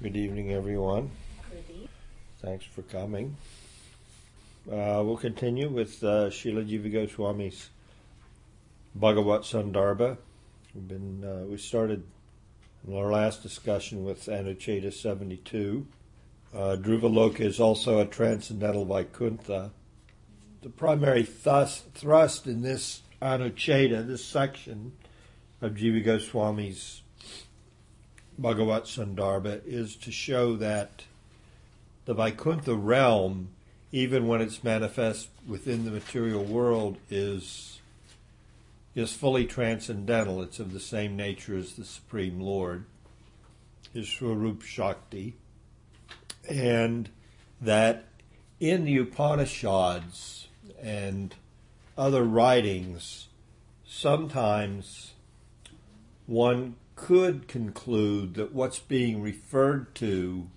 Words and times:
Good 0.00 0.16
evening, 0.16 0.52
everyone. 0.52 1.10
Thanks 2.40 2.64
for 2.64 2.82
coming. 2.82 3.36
Uh, 4.70 5.02
we'll 5.04 5.16
continue 5.16 5.68
with 5.68 6.04
uh, 6.04 6.30
Srila 6.30 6.64
Jiva 6.70 6.92
Goswami's 6.92 7.70
Bhagavat 8.94 9.40
Sandarbha. 9.40 10.16
We've 10.72 10.86
been 10.86 11.24
uh, 11.24 11.46
we 11.46 11.56
started 11.56 12.04
in 12.86 12.94
our 12.96 13.10
last 13.10 13.42
discussion 13.42 14.04
with 14.04 14.26
Anucheda 14.26 14.92
72. 14.92 15.84
Uh, 16.54 16.76
Dhruvaloka 16.78 17.40
is 17.40 17.58
also 17.58 17.98
a 17.98 18.06
transcendental 18.06 18.84
Vaikuntha. 18.84 19.72
The 20.62 20.70
primary 20.70 21.22
thus, 21.42 21.82
thrust 21.94 22.46
in 22.46 22.62
this 22.62 23.02
Anucheda, 23.20 24.06
this 24.06 24.24
section 24.24 24.92
of 25.60 25.72
Jiva 25.72 26.04
Goswami's 26.04 27.02
Bhagavat 28.38 28.84
Sandarbha, 28.84 29.60
is 29.66 29.96
to 29.96 30.12
show 30.12 30.56
that 30.56 31.04
the 32.04 32.14
Vaikuntha 32.14 32.74
realm, 32.74 33.48
even 33.92 34.26
when 34.26 34.40
it's 34.40 34.62
manifest 34.62 35.28
within 35.46 35.84
the 35.84 35.90
material 35.90 36.44
world, 36.44 36.96
is 37.10 37.80
is 38.94 39.12
fully 39.12 39.46
transcendental. 39.46 40.42
It's 40.42 40.58
of 40.58 40.72
the 40.72 40.80
same 40.80 41.16
nature 41.16 41.56
as 41.56 41.74
the 41.74 41.84
Supreme 41.84 42.40
Lord, 42.40 42.84
his 43.92 44.08
Swarup 44.08 44.62
Shakti, 44.62 45.34
and 46.48 47.08
that 47.60 48.06
in 48.58 48.84
the 48.84 48.96
Upanishads 48.96 50.48
and 50.80 51.34
other 51.96 52.24
writings, 52.24 53.28
sometimes 53.86 55.12
one 56.26 56.76
could 56.98 57.46
conclude 57.46 58.34
that 58.34 58.52
what's 58.52 58.80
being 58.80 59.22
referred 59.22 59.94
to 59.94 60.50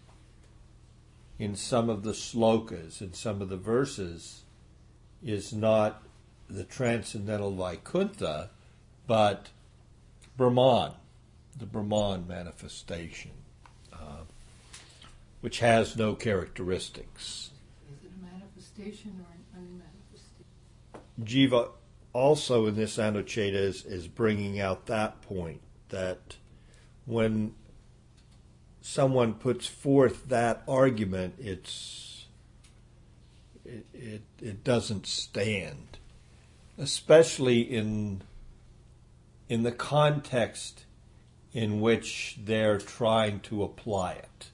in 1.37 1.55
some 1.55 1.87
of 1.87 2.01
the 2.01 2.11
slokas, 2.11 2.99
in 2.99 3.13
some 3.13 3.43
of 3.43 3.49
the 3.49 3.57
verses, 3.57 4.41
is 5.23 5.53
not 5.53 6.01
the 6.49 6.63
transcendental 6.63 7.51
Vaikuntha, 7.51 8.49
but 9.05 9.49
Brahman, 10.35 10.93
the 11.57 11.67
Brahman 11.67 12.27
manifestation, 12.27 13.31
uh, 13.93 14.23
which 15.41 15.59
has 15.59 15.95
no 15.95 16.15
characteristics. 16.15 17.51
Is 17.87 18.03
it 18.03 18.11
a 18.19 18.33
manifestation 18.33 19.23
or 19.23 19.31
an 19.31 19.81
unmanifestation? 21.23 21.23
Jiva 21.23 21.69
also 22.13 22.65
in 22.65 22.75
this 22.75 22.97
Anucheda 22.97 23.53
is, 23.53 23.85
is 23.85 24.07
bringing 24.07 24.59
out 24.59 24.87
that 24.87 25.21
point 25.21 25.61
that 25.91 26.35
when 27.05 27.53
someone 28.81 29.33
puts 29.35 29.67
forth 29.67 30.27
that 30.27 30.63
argument, 30.67 31.35
it's 31.39 32.25
it, 33.63 33.85
it, 33.93 34.21
it 34.41 34.63
doesn't 34.63 35.05
stand, 35.05 35.97
especially 36.77 37.61
in 37.61 38.23
in 39.47 39.63
the 39.63 39.71
context 39.71 40.85
in 41.53 41.81
which 41.81 42.37
they're 42.43 42.77
trying 42.77 43.39
to 43.41 43.63
apply 43.63 44.13
it. 44.13 44.47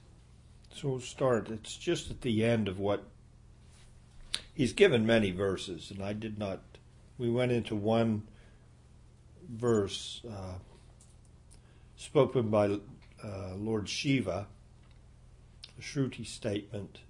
So 0.74 0.88
we'll 0.88 1.00
start. 1.00 1.48
It's 1.48 1.76
just 1.76 2.10
at 2.10 2.20
the 2.20 2.44
end 2.44 2.68
of 2.68 2.78
what 2.78 3.04
he's 4.54 4.72
given 4.72 5.06
many 5.06 5.30
verses, 5.30 5.90
and 5.90 6.02
I 6.02 6.12
did 6.12 6.38
not. 6.38 6.60
We 7.16 7.30
went 7.30 7.52
into 7.52 7.74
one 7.74 8.28
verse 9.48 10.20
uh, 10.28 10.54
spoken 11.98 12.48
by 12.48 12.78
uh, 13.22 13.54
Lord 13.56 13.88
Shiva, 13.88 14.46
the 15.76 15.82
Shruti 15.82 16.24
statement, 16.24 17.00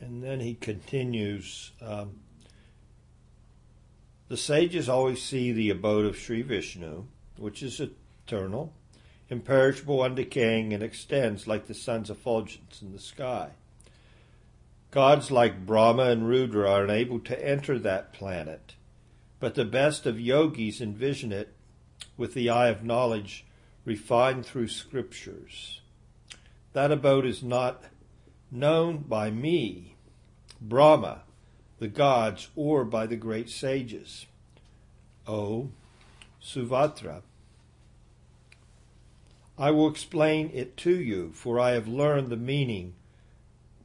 and 0.00 0.24
then 0.24 0.40
he 0.40 0.54
continues. 0.54 1.70
Um, 1.80 2.20
the 4.28 4.36
sages 4.36 4.88
always 4.88 5.22
see 5.22 5.52
the 5.52 5.70
abode 5.70 6.06
of 6.06 6.16
Sri 6.16 6.42
Vishnu, 6.42 7.04
which 7.36 7.62
is 7.62 7.80
eternal, 8.26 8.72
imperishable, 9.28 9.98
undecaying, 9.98 10.74
and 10.74 10.82
extends 10.82 11.46
like 11.46 11.66
the 11.66 11.74
sun's 11.74 12.10
effulgence 12.10 12.82
in 12.82 12.92
the 12.92 12.98
sky. 12.98 13.50
Gods 14.90 15.30
like 15.30 15.66
Brahma 15.66 16.04
and 16.04 16.26
Rudra 16.26 16.70
are 16.70 16.84
unable 16.84 17.20
to 17.20 17.46
enter 17.46 17.78
that 17.78 18.14
planet, 18.14 18.74
but 19.38 19.54
the 19.54 19.66
best 19.66 20.06
of 20.06 20.18
yogis 20.18 20.80
envision 20.80 21.30
it 21.30 21.54
with 22.16 22.32
the 22.32 22.48
eye 22.48 22.68
of 22.68 22.82
knowledge 22.82 23.44
refined 23.88 24.44
through 24.44 24.68
scriptures. 24.68 25.80
That 26.74 26.92
abode 26.92 27.24
is 27.24 27.42
not 27.42 27.84
known 28.50 28.98
by 28.98 29.30
me, 29.30 29.94
Brahma, 30.60 31.22
the 31.78 31.88
gods, 31.88 32.50
or 32.54 32.84
by 32.84 33.06
the 33.06 33.16
great 33.16 33.48
sages. 33.48 34.26
O 35.26 35.70
Suvrata, 36.42 37.22
I 39.56 39.70
will 39.70 39.88
explain 39.88 40.50
it 40.52 40.76
to 40.78 40.94
you, 40.94 41.32
for 41.32 41.58
I 41.58 41.70
have 41.70 41.88
learned 41.88 42.28
the 42.28 42.36
meaning 42.36 42.92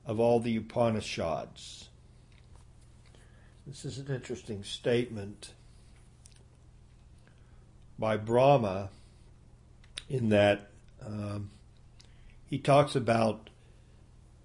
of 0.05 0.19
all 0.19 0.41
the 0.41 0.57
Upanishads. 0.57 1.87
This 3.65 3.85
is 3.85 3.99
an 3.99 4.13
interesting 4.13 4.65
statement 4.65 5.53
by 7.97 8.17
Brahma 8.17 8.89
in 10.09 10.29
that 10.29 10.69
um, 11.05 11.49
he 12.45 12.57
talks 12.57 12.95
about 12.95 13.49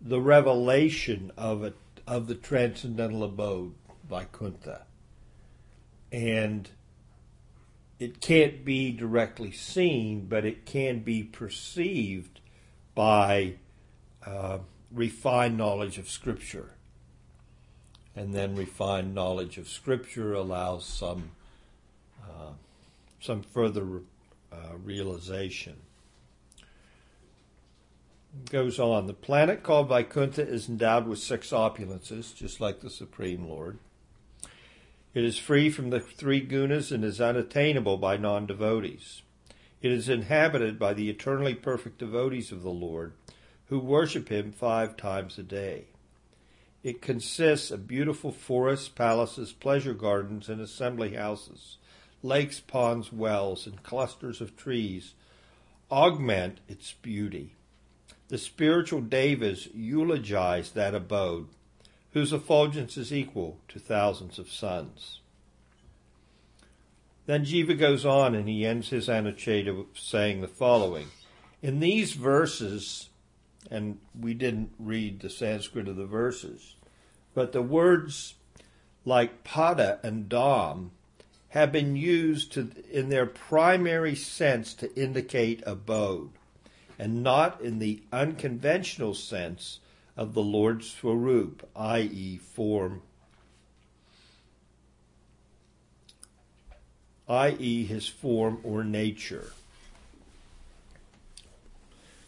the 0.00 0.20
revelation 0.20 1.32
of 1.36 1.64
it 1.64 1.76
of 2.06 2.26
the 2.26 2.34
transcendental 2.34 3.22
abode 3.22 3.74
Vaikuntha, 4.08 4.86
and 6.10 6.70
it 7.98 8.20
can't 8.20 8.64
be 8.64 8.92
directly 8.92 9.52
seen, 9.52 10.26
but 10.26 10.47
it 10.47 10.64
can 10.64 11.00
be 11.00 11.22
perceived 11.22 12.41
by 12.94 13.56
uh, 14.24 14.58
refined 14.91 15.58
knowledge 15.58 15.98
of 15.98 16.08
Scripture, 16.08 16.70
and 18.16 18.34
then 18.34 18.56
refined 18.56 19.14
knowledge 19.14 19.58
of 19.58 19.68
Scripture 19.68 20.32
allows 20.32 20.86
some 20.86 21.32
uh, 22.22 22.52
some 23.20 23.42
further 23.42 24.00
uh, 24.53 24.76
realization. 24.82 25.76
Goes 28.50 28.78
on. 28.78 29.06
The 29.06 29.14
planet 29.14 29.62
called 29.62 29.88
Vaikuntha 29.88 30.47
is 30.47 30.69
endowed 30.69 31.06
with 31.06 31.19
six 31.19 31.50
opulences, 31.50 32.34
just 32.34 32.60
like 32.60 32.81
the 32.81 32.91
Supreme 32.91 33.48
Lord. 33.48 33.78
It 35.14 35.25
is 35.25 35.38
free 35.38 35.70
from 35.70 35.91
the 35.91 36.00
three 36.00 36.47
gunas 36.47 36.92
and 36.92 37.04
is 37.04 37.20
unattainable 37.20 37.97
by 37.97 38.16
non 38.16 38.47
devotees. 38.47 39.22
It 39.81 39.92
is 39.92 40.09
inhabited 40.09 40.78
by 40.78 40.94
the 40.94 41.09
eternally 41.09 41.54
perfect 41.54 41.98
devotees 41.98 42.53
of 42.53 42.62
the 42.62 42.70
Lord, 42.70 43.12
who 43.66 43.78
worship 43.78 44.28
him 44.28 44.53
five 44.53 44.97
times 44.97 45.38
a 45.38 45.42
day. 45.42 45.86
It 46.82 47.03
consists 47.03 47.70
of 47.70 47.88
beautiful 47.88 48.30
forests, 48.30 48.88
palaces, 48.88 49.53
pleasure 49.53 49.94
gardens, 49.94 50.48
and 50.48 50.60
assembly 50.60 51.15
houses 51.15 51.78
lakes, 52.22 52.60
ponds, 52.60 53.12
wells, 53.12 53.66
and 53.66 53.82
clusters 53.82 54.40
of 54.40 54.56
trees 54.56 55.14
augment 55.90 56.60
its 56.68 56.92
beauty. 56.92 57.54
The 58.28 58.38
spiritual 58.38 59.00
devas 59.00 59.68
eulogize 59.74 60.72
that 60.72 60.94
abode, 60.94 61.48
whose 62.12 62.32
effulgence 62.32 62.96
is 62.96 63.12
equal 63.12 63.58
to 63.68 63.78
thousands 63.78 64.38
of 64.38 64.50
suns. 64.50 65.20
Then 67.26 67.44
Jiva 67.44 67.78
goes 67.78 68.04
on 68.06 68.34
and 68.34 68.48
he 68.48 68.64
ends 68.64 68.88
his 68.88 69.08
Anucheda 69.08 69.84
saying 69.94 70.40
the 70.40 70.48
following. 70.48 71.08
In 71.60 71.80
these 71.80 72.14
verses, 72.14 73.10
and 73.70 73.98
we 74.18 74.34
didn't 74.34 74.72
read 74.78 75.21
the 75.21 75.30
Sanskrit 75.30 75.88
of 75.88 75.97
the 75.97 76.06
verses, 76.06 76.76
but 77.34 77.53
the 77.53 77.62
words 77.62 78.34
like 79.04 79.44
pada 79.44 80.03
and 80.03 80.28
dham 80.28 80.91
have 81.50 81.72
been 81.72 81.97
used 81.97 82.53
to, 82.53 82.71
in 82.91 83.09
their 83.09 83.27
primary 83.27 84.15
sense 84.15 84.74
to 84.74 84.95
indicate 84.95 85.62
abode, 85.66 86.30
and 86.98 87.22
not 87.22 87.60
in 87.60 87.78
the 87.78 88.03
unconventional 88.12 89.15
sense 89.15 89.80
of 90.16 90.34
the 90.34 90.42
Lord's 90.42 90.91
Swarup, 90.91 91.68
i.e., 91.77 92.36
form, 92.36 93.03
i.e., 97.28 97.84
his 97.84 98.09
form 98.09 98.59
or 98.62 98.84
nature. 98.84 99.53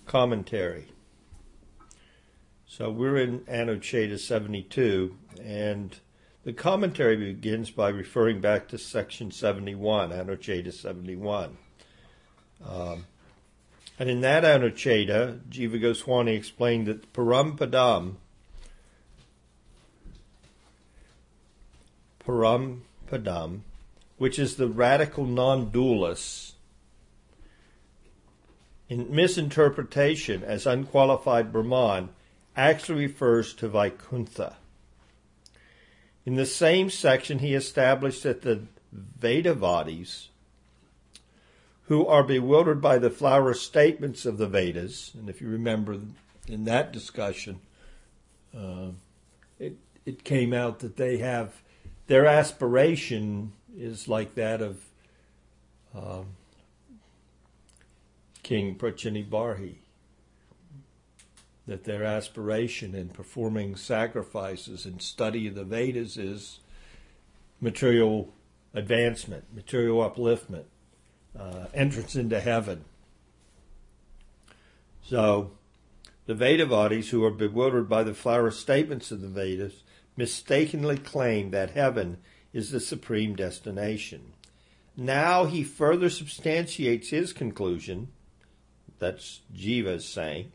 Commentary. 0.06 0.86
So 2.66 2.90
we're 2.90 3.18
in 3.18 3.40
Anucheda 3.40 4.18
72, 4.18 5.16
and 5.42 5.96
the 6.44 6.52
commentary 6.52 7.16
begins 7.16 7.70
by 7.70 7.88
referring 7.88 8.40
back 8.40 8.68
to 8.68 8.78
section 8.78 9.30
71, 9.30 10.10
Anucheda 10.10 10.72
71. 10.72 11.56
Um, 12.66 13.06
And 14.00 14.08
in 14.08 14.22
that 14.22 14.44
Anucheda, 14.44 15.40
Jiva 15.50 15.78
Goswami 15.78 16.32
explained 16.32 16.86
that 16.86 17.12
Parampadam, 17.12 18.14
Parampadam, 22.24 23.60
which 24.16 24.38
is 24.38 24.56
the 24.56 24.68
radical 24.68 25.26
non-dualist, 25.26 26.54
in 28.88 29.14
misinterpretation 29.14 30.42
as 30.42 30.66
unqualified 30.66 31.52
Brahman, 31.52 32.08
actually 32.56 33.06
refers 33.06 33.52
to 33.54 33.68
Vaikuntha. 33.68 34.56
In 36.26 36.34
the 36.36 36.46
same 36.46 36.90
section, 36.90 37.38
he 37.38 37.54
established 37.54 38.22
that 38.22 38.42
the 38.42 38.62
Vedavadis 38.94 40.28
who 41.90 42.06
are 42.06 42.22
bewildered 42.22 42.80
by 42.80 42.98
the 42.98 43.10
flower 43.10 43.52
statements 43.52 44.24
of 44.24 44.38
the 44.38 44.46
Vedas. 44.46 45.10
And 45.18 45.28
if 45.28 45.40
you 45.40 45.48
remember 45.48 45.98
in 46.46 46.64
that 46.64 46.92
discussion, 46.92 47.58
uh, 48.56 48.90
it 49.58 49.76
it 50.06 50.22
came 50.22 50.52
out 50.52 50.78
that 50.78 50.96
they 50.96 51.18
have 51.18 51.62
their 52.06 52.26
aspiration 52.26 53.52
is 53.76 54.06
like 54.06 54.36
that 54.36 54.62
of 54.62 54.84
um, 55.92 56.26
King 58.44 58.76
Prachini 58.76 59.28
Barhi. 59.28 59.76
That 61.70 61.84
their 61.84 62.02
aspiration 62.02 62.96
in 62.96 63.10
performing 63.10 63.76
sacrifices 63.76 64.86
and 64.86 65.00
study 65.00 65.46
of 65.46 65.54
the 65.54 65.62
Vedas 65.62 66.16
is 66.16 66.58
material 67.60 68.34
advancement, 68.74 69.44
material 69.54 69.98
upliftment 69.98 70.64
uh, 71.38 71.66
entrance 71.72 72.16
into 72.16 72.40
heaven. 72.40 72.86
So, 75.04 75.52
the 76.26 76.34
Vedavadis, 76.34 77.10
who 77.10 77.24
are 77.24 77.30
bewildered 77.30 77.88
by 77.88 78.02
the 78.02 78.14
flower 78.14 78.50
statements 78.50 79.12
of 79.12 79.20
the 79.20 79.28
Vedas, 79.28 79.84
mistakenly 80.16 80.96
claim 80.96 81.52
that 81.52 81.70
heaven 81.70 82.18
is 82.52 82.72
the 82.72 82.80
supreme 82.80 83.36
destination. 83.36 84.32
Now 84.96 85.44
he 85.44 85.62
further 85.62 86.10
substantiates 86.10 87.10
his 87.10 87.32
conclusion, 87.32 88.08
that's 88.98 89.42
Jiva's 89.54 90.04
saying, 90.04 90.50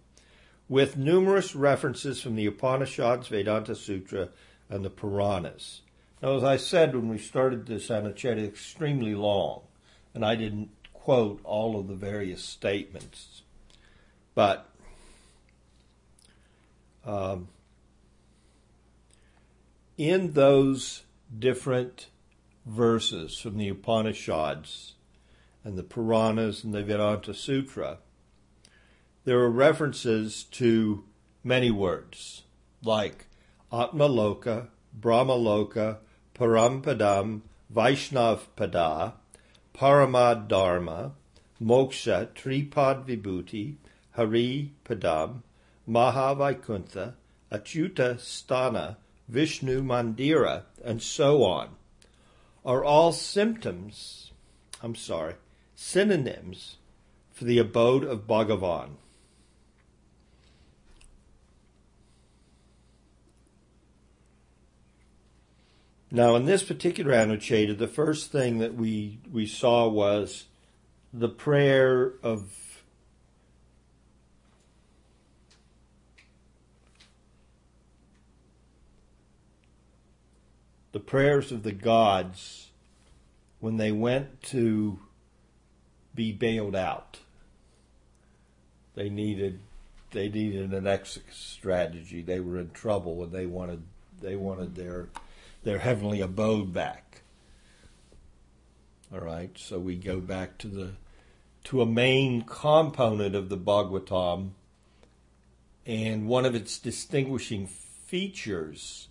with 0.67 0.97
numerous 0.97 1.55
references 1.55 2.21
from 2.21 2.35
the 2.35 2.45
Upanishads, 2.45 3.27
Vedanta 3.27 3.75
Sutra, 3.75 4.29
and 4.69 4.83
the 4.83 4.89
Puranas. 4.89 5.81
Now, 6.21 6.35
as 6.37 6.43
I 6.43 6.57
said 6.57 6.95
when 6.95 7.09
we 7.09 7.17
started 7.17 7.65
this 7.65 7.89
Anucheda, 7.89 8.45
extremely 8.45 9.13
long 9.13 9.61
and 10.15 10.25
I 10.25 10.35
didn't 10.35 10.69
quote 10.93 11.41
all 11.43 11.77
of 11.77 11.87
the 11.87 11.93
various 11.93 12.41
statements, 12.41 13.43
but 14.33 14.67
um, 17.05 17.49
in 19.97 20.33
those 20.33 21.03
different 21.37 22.07
verses 22.65 23.37
from 23.37 23.57
the 23.57 23.67
Upanishads 23.67 24.93
and 25.63 25.77
the 25.77 25.83
Puranas 25.83 26.63
and 26.63 26.73
the 26.73 26.83
Vedanta 26.83 27.33
Sutra, 27.33 27.99
there 29.25 29.39
are 29.39 29.49
references 29.49 30.43
to 30.43 31.03
many 31.43 31.71
words 31.71 32.43
like 32.83 33.25
Atmaloka, 33.71 34.67
Brahmaloka, 34.97 35.97
Parampadam, 36.35 37.41
Vaishnav 37.73 38.41
Pada, 38.55 39.13
Paramad 39.73 40.47
Dharma, 40.47 41.13
Moksha, 41.59 42.27
Tripad 42.35 43.05
Vibhuti, 43.07 43.77
Hari 44.11 44.71
Padam, 44.85 45.41
Mahavaikuntha, 45.89 47.15
Achyuta 47.51 48.17
Sthana, 48.17 48.97
Vishnu 49.27 49.81
Mandira, 49.81 50.63
and 50.83 51.01
so 51.01 51.43
on, 51.43 51.69
are 52.63 52.83
all 52.83 53.11
symptoms, 53.11 54.31
I'm 54.83 54.93
sorry, 54.93 55.33
synonyms 55.75 56.77
for 57.31 57.45
the 57.45 57.57
abode 57.57 58.03
of 58.03 58.27
Bhagavan. 58.27 58.97
Now, 66.15 66.37
in 66.37 66.45
this 66.45 66.63
particular 66.63 67.11
annotated, 67.11 67.77
the 67.77 67.89
first 67.89 68.31
thing 68.31 68.59
that 68.59 68.73
we, 68.73 69.19
we 69.29 69.45
saw 69.45 69.89
was 69.89 70.45
the 71.11 71.27
prayer 71.27 72.13
of 72.23 72.53
the 80.93 81.01
prayers 81.01 81.51
of 81.51 81.63
the 81.63 81.73
gods 81.73 82.69
when 83.59 83.75
they 83.75 83.91
went 83.91 84.41
to 84.43 84.99
be 86.15 86.31
bailed 86.31 86.77
out. 86.77 87.19
They 88.93 89.09
needed 89.09 89.59
they 90.11 90.29
needed 90.29 90.71
an 90.71 90.87
exit 90.87 91.23
strategy. 91.33 92.21
They 92.21 92.39
were 92.39 92.57
in 92.57 92.69
trouble 92.69 93.21
and 93.21 93.33
they 93.33 93.45
wanted 93.45 93.83
they 94.21 94.37
wanted 94.37 94.75
their 94.75 95.09
their 95.65 95.79
heavenly 95.79 96.21
abode 96.21 96.71
back. 96.71 97.23
All 99.11 99.19
right, 99.19 99.51
so 99.57 99.79
we 99.79 99.95
go 99.95 100.21
back 100.21 100.57
to 100.59 100.67
the 100.67 100.91
to 101.65 101.81
a 101.81 101.85
main 101.85 102.43
component 102.43 103.33
of 103.33 103.49
the 103.49 103.57
Bhagavatam, 103.57 104.51
and 105.83 106.27
one 106.27 106.45
of 106.45 106.53
its 106.53 106.77
distinguishing 106.77 107.65
features 107.65 109.07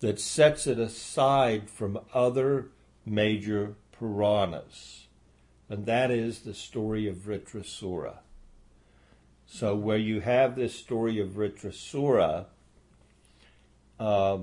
that 0.00 0.18
sets 0.18 0.66
it 0.66 0.80
aside 0.80 1.70
from 1.70 2.00
other 2.12 2.70
major 3.06 3.76
Puranas, 3.92 5.06
and 5.68 5.86
that 5.86 6.10
is 6.10 6.40
the 6.40 6.54
story 6.54 7.06
of 7.06 7.16
Vritrasura. 7.16 8.18
So, 9.46 9.76
where 9.76 9.96
you 9.96 10.20
have 10.20 10.56
this 10.56 10.74
story 10.74 11.20
of 11.20 11.30
Vritrasura, 11.30 12.46
uh, 14.00 14.38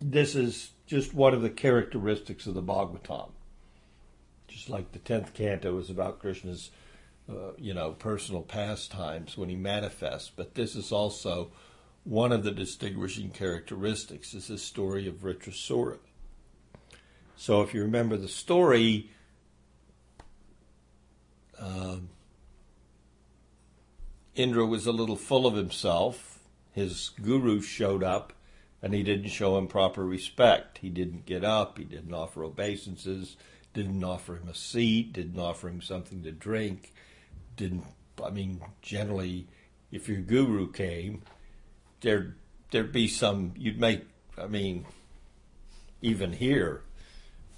this 0.00 0.34
is 0.34 0.70
just 0.86 1.14
one 1.14 1.34
of 1.34 1.42
the 1.42 1.50
characteristics 1.50 2.46
of 2.46 2.54
the 2.54 2.62
Bhagavatam. 2.62 3.30
Just 4.46 4.70
like 4.70 4.92
the 4.92 4.98
tenth 4.98 5.34
canto 5.34 5.78
is 5.78 5.90
about 5.90 6.20
Krishna's, 6.20 6.70
uh, 7.28 7.52
you 7.58 7.74
know, 7.74 7.92
personal 7.92 8.42
pastimes 8.42 9.36
when 9.36 9.48
he 9.48 9.56
manifests, 9.56 10.30
but 10.34 10.54
this 10.54 10.74
is 10.74 10.92
also 10.92 11.50
one 12.04 12.32
of 12.32 12.42
the 12.42 12.50
distinguishing 12.50 13.30
characteristics. 13.30 14.32
Is 14.32 14.48
the 14.48 14.56
story 14.56 15.06
of 15.06 15.16
Vritrasura. 15.16 15.98
So, 17.36 17.60
if 17.62 17.74
you 17.74 17.82
remember 17.82 18.16
the 18.16 18.28
story, 18.28 19.10
um, 21.60 22.08
Indra 24.34 24.64
was 24.64 24.86
a 24.86 24.92
little 24.92 25.16
full 25.16 25.46
of 25.46 25.54
himself. 25.54 26.38
His 26.72 27.10
guru 27.20 27.60
showed 27.60 28.02
up 28.02 28.32
and 28.82 28.94
he 28.94 29.02
didn't 29.02 29.28
show 29.28 29.58
him 29.58 29.66
proper 29.66 30.04
respect. 30.04 30.78
He 30.78 30.90
didn't 30.90 31.26
get 31.26 31.44
up, 31.44 31.78
he 31.78 31.84
didn't 31.84 32.14
offer 32.14 32.44
obeisances, 32.44 33.36
didn't 33.74 34.04
offer 34.04 34.36
him 34.36 34.48
a 34.48 34.54
seat, 34.54 35.12
didn't 35.12 35.38
offer 35.38 35.68
him 35.68 35.82
something 35.82 36.22
to 36.22 36.32
drink, 36.32 36.92
didn't 37.56 37.84
I 38.22 38.30
mean 38.30 38.60
generally 38.82 39.46
if 39.90 40.08
your 40.08 40.20
guru 40.20 40.70
came, 40.70 41.22
there 42.00 42.36
there'd 42.70 42.92
be 42.92 43.08
some 43.08 43.54
you'd 43.56 43.80
make 43.80 44.06
I 44.36 44.46
mean 44.46 44.86
even 46.00 46.32
here 46.32 46.82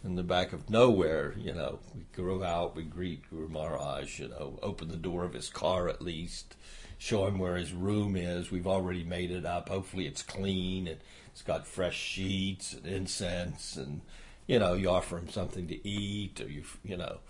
in 0.03 0.15
the 0.15 0.23
back 0.23 0.53
of 0.53 0.71
nowhere, 0.71 1.35
you 1.37 1.53
know, 1.53 1.79
we 1.95 2.07
go 2.17 2.43
out, 2.43 2.75
we 2.75 2.83
greet 2.83 3.29
Guru 3.29 3.49
Maharaj, 3.49 4.19
you 4.19 4.29
know, 4.29 4.59
open 4.63 4.89
the 4.89 4.97
door 4.97 5.25
of 5.25 5.35
his 5.35 5.51
car 5.51 5.89
at 5.89 6.01
least, 6.01 6.57
show 7.01 7.27
him 7.27 7.39
where 7.39 7.57
his 7.57 7.73
room 7.73 8.15
is. 8.15 8.51
We've 8.51 8.67
already 8.67 9.05
made 9.05 9.31
it 9.31 9.47
up. 9.47 9.71
Hopefully 9.71 10.07
it's 10.07 10.23
clean 10.23 10.87
and 10.87 11.01
it's 11.33 11.41
got 11.41 11.67
fresh 11.67 11.97
sheets 11.97 12.75
and 12.75 12.87
incense 12.87 13.75
and 13.77 14.03
you 14.47 14.59
know, 14.59 14.75
you 14.75 14.91
offer 14.91 15.17
him 15.17 15.31
something 15.31 15.67
to 15.69 15.89
eat 15.89 16.43
or 16.43 16.49
you 16.49 16.63
you 16.85 16.99
know, 16.99 17.21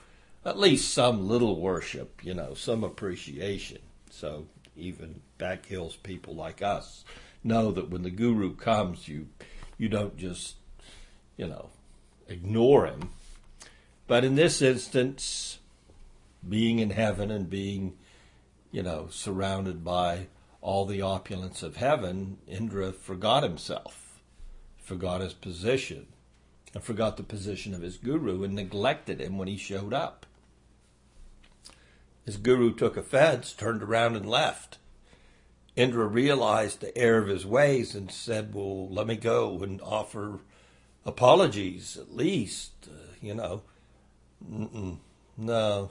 at 0.44 0.58
least 0.58 0.92
some 0.92 1.28
little 1.28 1.60
worship, 1.60 2.20
you 2.24 2.34
know, 2.34 2.52
some 2.54 2.82
appreciation. 2.82 3.78
So 4.10 4.46
even 4.76 5.20
back 5.38 5.66
hills 5.66 5.94
people 5.94 6.34
like 6.34 6.62
us 6.62 7.04
know 7.44 7.70
that 7.70 7.90
when 7.90 8.02
the 8.02 8.10
guru 8.10 8.54
comes 8.54 9.08
you 9.08 9.28
you 9.78 9.88
don't 9.88 10.16
just 10.16 10.56
you 11.36 11.46
know 11.46 11.70
ignore 12.26 12.86
him. 12.86 13.10
But 14.08 14.24
in 14.24 14.34
this 14.34 14.60
instance, 14.60 15.58
being 16.46 16.80
in 16.80 16.90
heaven 16.90 17.30
and 17.30 17.48
being 17.48 17.94
you 18.70 18.82
know, 18.82 19.08
surrounded 19.10 19.84
by 19.84 20.28
all 20.60 20.86
the 20.86 21.02
opulence 21.02 21.62
of 21.62 21.76
heaven, 21.76 22.38
Indra 22.46 22.92
forgot 22.92 23.42
himself, 23.42 24.20
forgot 24.78 25.20
his 25.20 25.34
position, 25.34 26.06
and 26.74 26.82
forgot 26.82 27.16
the 27.16 27.22
position 27.22 27.74
of 27.74 27.82
his 27.82 27.96
guru 27.96 28.44
and 28.44 28.54
neglected 28.54 29.20
him 29.20 29.38
when 29.38 29.48
he 29.48 29.56
showed 29.56 29.92
up. 29.92 30.26
his 32.24 32.36
guru 32.36 32.72
took 32.72 32.96
offense, 32.96 33.52
turned 33.52 33.82
around 33.82 34.14
and 34.14 34.28
left. 34.28 34.78
Indra 35.74 36.06
realized 36.06 36.80
the 36.80 36.96
error 36.96 37.22
of 37.22 37.28
his 37.28 37.46
ways 37.46 37.94
and 37.94 38.10
said, 38.10 38.54
Well, 38.54 38.88
let 38.88 39.06
me 39.06 39.16
go 39.16 39.62
and 39.62 39.80
offer 39.80 40.40
apologies 41.04 41.96
at 41.96 42.14
least, 42.14 42.72
uh, 42.86 43.14
you 43.20 43.34
know. 43.34 43.62
No, 45.36 45.90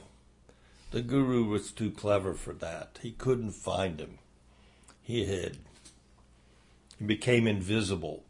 the 0.91 1.01
guru 1.01 1.43
was 1.43 1.71
too 1.71 1.91
clever 1.91 2.33
for 2.33 2.53
that. 2.53 2.99
He 3.01 3.11
couldn't 3.11 3.51
find 3.51 3.99
him. 3.99 4.19
He 5.01 5.25
hid. 5.25 5.59
He 6.97 7.05
became 7.05 7.47
invisible 7.47 8.23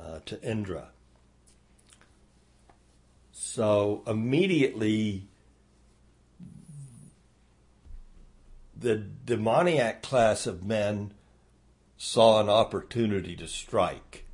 uh, 0.00 0.20
to 0.26 0.42
Indra. 0.42 0.88
So 3.32 4.02
immediately, 4.06 5.28
the 8.76 8.96
demoniac 8.96 10.02
class 10.02 10.46
of 10.46 10.64
men 10.64 11.12
saw 11.96 12.40
an 12.40 12.48
opportunity 12.48 13.36
to 13.36 13.46
strike. 13.46 14.24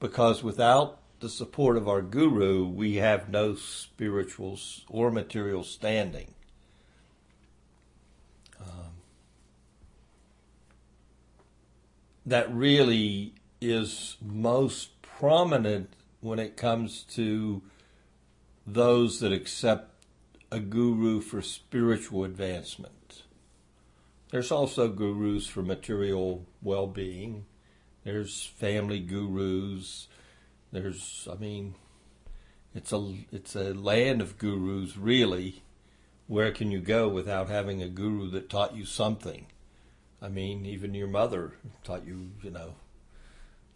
Because 0.00 0.42
without 0.42 0.97
the 1.20 1.28
support 1.28 1.76
of 1.76 1.88
our 1.88 2.02
guru, 2.02 2.66
we 2.66 2.96
have 2.96 3.28
no 3.28 3.54
spiritual 3.54 4.58
or 4.88 5.10
material 5.10 5.64
standing. 5.64 6.34
Um, 8.60 8.92
that 12.24 12.52
really 12.54 13.34
is 13.60 14.16
most 14.22 15.00
prominent 15.02 15.92
when 16.20 16.38
it 16.38 16.56
comes 16.56 17.02
to 17.02 17.62
those 18.66 19.20
that 19.20 19.32
accept 19.32 19.90
a 20.50 20.60
guru 20.60 21.20
for 21.20 21.42
spiritual 21.42 22.24
advancement. 22.24 23.22
There's 24.30 24.52
also 24.52 24.88
gurus 24.88 25.46
for 25.46 25.62
material 25.62 26.46
well 26.62 26.86
being. 26.86 27.46
There's 28.04 28.44
family 28.44 29.00
gurus. 29.00 30.08
There's, 30.70 31.26
I 31.30 31.36
mean, 31.36 31.74
it's 32.74 32.92
a 32.92 33.14
it's 33.32 33.56
a 33.56 33.72
land 33.72 34.20
of 34.20 34.36
gurus. 34.38 34.96
Really, 34.96 35.62
where 36.26 36.52
can 36.52 36.70
you 36.70 36.80
go 36.80 37.08
without 37.08 37.48
having 37.48 37.82
a 37.82 37.88
guru 37.88 38.30
that 38.30 38.50
taught 38.50 38.76
you 38.76 38.84
something? 38.84 39.46
I 40.20 40.28
mean, 40.28 40.66
even 40.66 40.92
your 40.94 41.08
mother 41.08 41.54
taught 41.84 42.06
you, 42.06 42.32
you 42.42 42.50
know, 42.50 42.74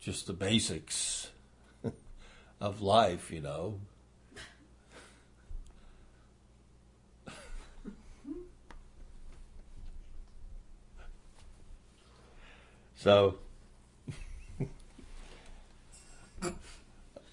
just 0.00 0.26
the 0.26 0.32
basics 0.34 1.30
of 2.60 2.82
life, 2.82 3.30
you 3.30 3.40
know. 3.40 3.80
so 12.94 13.38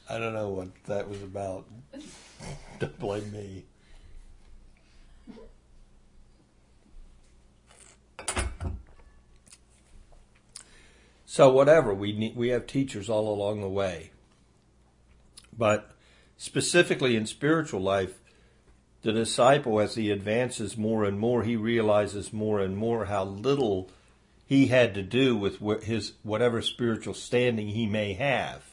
I 0.10 0.18
don't 0.18 0.34
know 0.34 0.50
what 0.50 0.70
that 0.86 1.08
was 1.08 1.22
about. 1.22 1.66
Don't 2.80 3.00
blame 3.00 3.32
me. 3.32 3.66
So 11.26 11.52
whatever 11.52 11.94
we 11.94 12.12
need, 12.12 12.36
we 12.36 12.50
have 12.50 12.66
teachers 12.66 13.08
all 13.08 13.32
along 13.32 13.62
the 13.62 13.70
way. 13.70 14.10
But 15.56 15.92
specifically 16.38 17.16
in 17.16 17.28
spiritual 17.28 17.82
life, 17.82 18.20
the 19.04 19.12
disciple, 19.14 19.80
as 19.80 19.94
he 19.94 20.10
advances 20.10 20.76
more 20.76 21.04
and 21.04 21.20
more, 21.20 21.44
he 21.44 21.56
realizes 21.56 22.34
more 22.34 22.60
and 22.60 22.76
more 22.76 23.06
how 23.06 23.26
little 23.26 23.92
he 24.46 24.68
had 24.68 24.96
to 24.96 25.04
do 25.04 25.38
with 25.38 25.84
his 25.84 26.14
whatever 26.24 26.64
spiritual 26.64 27.14
standing 27.14 27.68
he 27.68 27.86
may 27.86 28.14
have. 28.14 28.69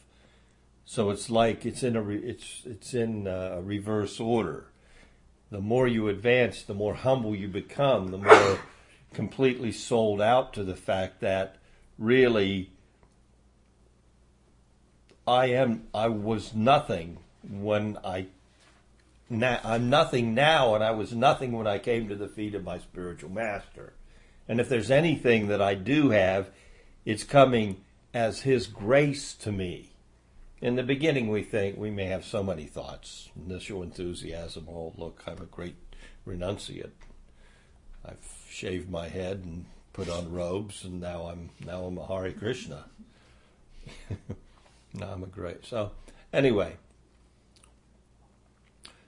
So 0.89 1.09
it's 1.09 1.29
like 1.29 1.65
it's 1.65 1.83
in 1.83 1.97
a 1.97 2.01
re, 2.01 2.17
it's 2.17 2.61
it's 2.65 2.93
in 2.93 3.27
uh, 3.27 3.57
a 3.57 3.61
reverse 3.61 4.21
order. 4.21 4.67
The 5.51 5.59
more 5.59 5.85
you 5.85 6.07
advance, 6.07 6.63
the 6.63 6.73
more 6.73 6.93
humble 6.93 7.35
you 7.35 7.49
become, 7.49 8.07
the 8.07 8.17
more 8.17 8.59
completely 9.13 9.73
sold 9.73 10.21
out 10.21 10.53
to 10.53 10.63
the 10.63 10.77
fact 10.77 11.19
that 11.19 11.57
really 11.99 12.71
I 15.27 15.47
am 15.47 15.87
I 15.93 16.07
was 16.07 16.55
nothing 16.55 17.17
when 17.43 17.97
I 18.05 18.27
now, 19.29 19.59
I'm 19.65 19.89
nothing 19.89 20.33
now 20.33 20.73
and 20.73 20.81
I 20.81 20.91
was 20.91 21.13
nothing 21.13 21.51
when 21.51 21.67
I 21.67 21.79
came 21.79 22.07
to 22.07 22.15
the 22.15 22.29
feet 22.29 22.55
of 22.55 22.63
my 22.63 22.79
spiritual 22.79 23.29
master. 23.29 23.91
And 24.47 24.61
if 24.61 24.69
there's 24.69 24.89
anything 24.89 25.49
that 25.49 25.61
I 25.61 25.75
do 25.75 26.11
have, 26.11 26.49
it's 27.03 27.25
coming 27.25 27.83
as 28.13 28.43
his 28.43 28.67
grace 28.67 29.33
to 29.33 29.51
me. 29.51 29.91
In 30.59 30.75
the 30.75 30.83
beginning, 30.83 31.29
we 31.29 31.43
think 31.43 31.77
we 31.77 31.91
may 31.91 32.05
have 32.05 32.25
so 32.25 32.41
many 32.41 32.65
thoughts, 32.65 33.29
initial 33.35 33.83
enthusiasm. 33.83 34.67
Oh, 34.67 34.93
look, 34.97 35.21
I'm 35.27 35.39
a 35.39 35.45
great 35.45 35.75
renunciate. 36.25 36.89
I've 38.03 38.27
shaved 38.49 38.89
my 38.89 39.07
head 39.07 39.41
and 39.45 39.65
put 39.93 40.09
on 40.09 40.31
robes, 40.31 40.83
and 40.83 40.99
now 40.99 41.27
I'm 41.27 41.51
now 41.63 41.83
I'm 41.85 41.99
a 41.99 42.07
Hare 42.07 42.31
Krishna. 42.31 42.85
now 44.93 45.11
I'm 45.11 45.23
a 45.23 45.27
great. 45.27 45.63
So 45.63 45.91
anyway, 46.33 46.77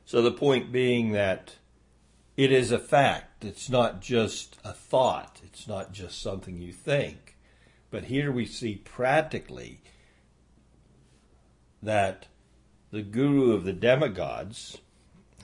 so 0.06 0.22
the 0.22 0.32
point 0.32 0.72
being 0.72 1.14
that 1.14 1.56
it 2.38 2.52
is 2.52 2.72
a 2.72 2.80
fact. 2.80 3.44
It's 3.44 3.70
not 3.70 4.02
just 4.02 4.58
a 4.64 4.72
thought. 4.72 5.42
It's 5.44 5.68
not 5.68 5.94
just 5.94 6.22
something 6.22 6.62
you 6.62 6.72
think. 6.72 7.36
But 7.90 8.06
here 8.06 8.32
we 8.32 8.46
see 8.46 8.76
practically 8.76 9.82
that 11.82 12.28
the 12.92 13.02
guru 13.02 13.54
of 13.54 13.64
the 13.64 13.74
demigods, 13.74 14.78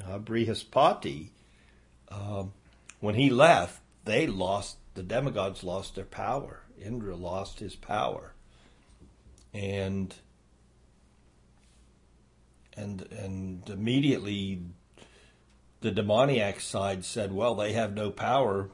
uh, 0.06 0.20
Brihaspati, 0.20 1.30
um, 2.10 2.54
when 3.00 3.16
he 3.16 3.30
left, 3.30 3.82
they 4.06 4.28
lost 4.28 4.78
the 4.94 5.04
demigods 5.04 5.64
lost 5.64 5.96
their 5.96 6.06
power. 6.06 6.62
Indra 6.82 7.16
lost 7.16 7.60
his 7.60 7.76
power. 7.76 8.34
And 9.54 10.16
and 12.76 13.02
and 13.12 13.70
immediately 13.70 14.62
the 15.82 15.92
demoniac 15.92 16.60
side 16.60 17.06
said, 17.06 17.34
"Well, 17.34 17.56
they 17.56 17.74
have 17.74 17.94
no 17.94 18.10
power. 18.10 18.70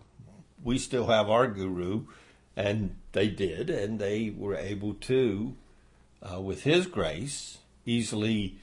We 0.63 0.77
still 0.77 1.07
have 1.07 1.29
our 1.29 1.47
guru." 1.47 2.05
And 2.55 2.95
they 3.13 3.29
did, 3.29 3.69
and 3.69 3.97
they 3.97 4.29
were 4.29 4.55
able 4.55 4.93
to, 4.93 5.55
uh, 6.21 6.39
with 6.39 6.63
his 6.63 6.87
grace, 6.87 7.59
easily 7.85 8.57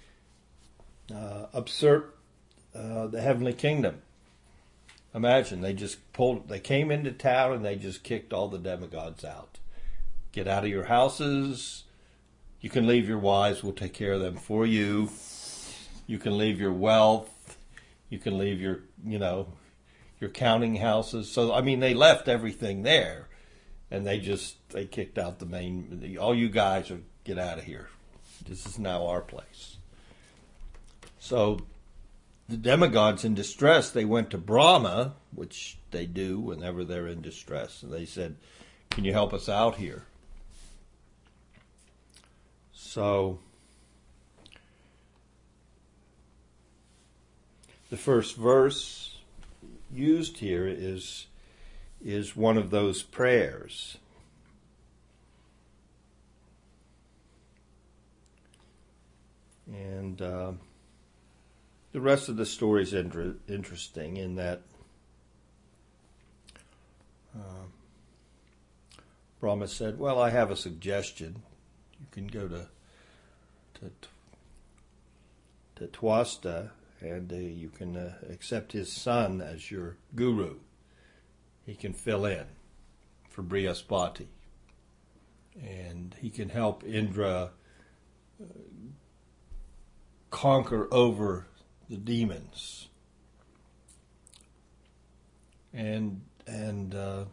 uh, 1.14 1.46
usurp 1.54 2.16
uh, 2.74 3.06
the 3.06 3.20
heavenly 3.20 3.52
kingdom. 3.52 4.02
Imagine 5.14 5.62
they 5.62 5.72
just 5.72 6.12
pulled, 6.12 6.48
they 6.48 6.60
came 6.60 6.90
into 6.90 7.10
town 7.10 7.52
and 7.52 7.64
they 7.64 7.76
just 7.76 8.04
kicked 8.04 8.32
all 8.32 8.48
the 8.48 8.58
demigods 8.58 9.24
out. 9.24 9.58
Get 10.32 10.46
out 10.46 10.64
of 10.64 10.70
your 10.70 10.84
houses. 10.84 11.84
You 12.60 12.70
can 12.70 12.86
leave 12.86 13.08
your 13.08 13.18
wives, 13.18 13.62
we'll 13.62 13.72
take 13.72 13.94
care 13.94 14.12
of 14.12 14.20
them 14.20 14.36
for 14.36 14.66
you. 14.66 15.10
You 16.06 16.18
can 16.18 16.36
leave 16.36 16.60
your 16.60 16.72
wealth. 16.72 17.56
You 18.10 18.18
can 18.18 18.38
leave 18.38 18.60
your, 18.60 18.80
you 19.04 19.18
know, 19.18 19.48
your 20.20 20.30
counting 20.30 20.76
houses. 20.76 21.30
So, 21.30 21.52
I 21.54 21.60
mean, 21.60 21.80
they 21.80 21.94
left 21.94 22.28
everything 22.28 22.82
there 22.82 23.28
and 23.90 24.06
they 24.06 24.18
just, 24.18 24.56
they 24.70 24.86
kicked 24.86 25.18
out 25.18 25.38
the 25.38 25.46
main, 25.46 26.16
all 26.20 26.34
you 26.34 26.48
guys 26.48 26.90
are, 26.90 27.00
get 27.28 27.38
out 27.38 27.58
of 27.58 27.64
here. 27.64 27.88
This 28.48 28.64
is 28.64 28.78
now 28.78 29.06
our 29.06 29.20
place. 29.20 29.76
So 31.20 31.60
the 32.48 32.56
demigods 32.56 33.22
in 33.22 33.34
distress, 33.34 33.90
they 33.90 34.06
went 34.06 34.30
to 34.30 34.38
Brahma, 34.38 35.12
which 35.34 35.76
they 35.90 36.06
do 36.06 36.40
whenever 36.40 36.84
they're 36.84 37.06
in 37.06 37.20
distress, 37.20 37.82
and 37.82 37.92
they 37.92 38.06
said, 38.06 38.36
Can 38.88 39.04
you 39.04 39.12
help 39.12 39.34
us 39.34 39.46
out 39.46 39.76
here? 39.76 40.04
So, 42.72 43.40
the 47.90 47.98
first 47.98 48.36
verse 48.36 49.18
used 49.92 50.38
here 50.38 50.66
is, 50.66 51.26
is 52.02 52.34
one 52.34 52.56
of 52.56 52.70
those 52.70 53.02
prayers. 53.02 53.98
And. 59.72 60.20
Uh, 60.20 60.52
the 61.92 62.00
rest 62.00 62.28
of 62.28 62.36
the 62.36 62.46
story 62.46 62.82
is 62.82 62.92
inter- 62.92 63.36
interesting 63.48 64.16
in 64.16 64.36
that 64.36 64.60
uh, 67.34 67.66
Brahma 69.40 69.68
said, 69.68 69.98
"Well, 69.98 70.20
I 70.20 70.30
have 70.30 70.50
a 70.50 70.56
suggestion. 70.56 71.42
You 71.98 72.06
can 72.10 72.26
go 72.26 72.48
to 72.48 72.68
to 73.80 73.90
to 75.76 75.86
Twasta 75.86 76.70
and 77.00 77.32
uh, 77.32 77.36
you 77.36 77.68
can 77.68 77.96
uh, 77.96 78.14
accept 78.28 78.72
his 78.72 78.92
son 78.92 79.40
as 79.40 79.70
your 79.70 79.96
guru. 80.16 80.56
He 81.64 81.74
can 81.74 81.92
fill 81.92 82.26
in 82.26 82.46
for 83.28 83.42
Brihaspati, 83.42 84.26
and 85.62 86.16
he 86.20 86.30
can 86.30 86.48
help 86.48 86.82
Indra 86.84 87.50
uh, 88.42 88.44
conquer 90.30 90.88
over 90.92 91.46
the 91.88 91.96
demons. 91.96 92.88
And 95.72 96.22
and 96.46 96.94
uh, 96.94 97.24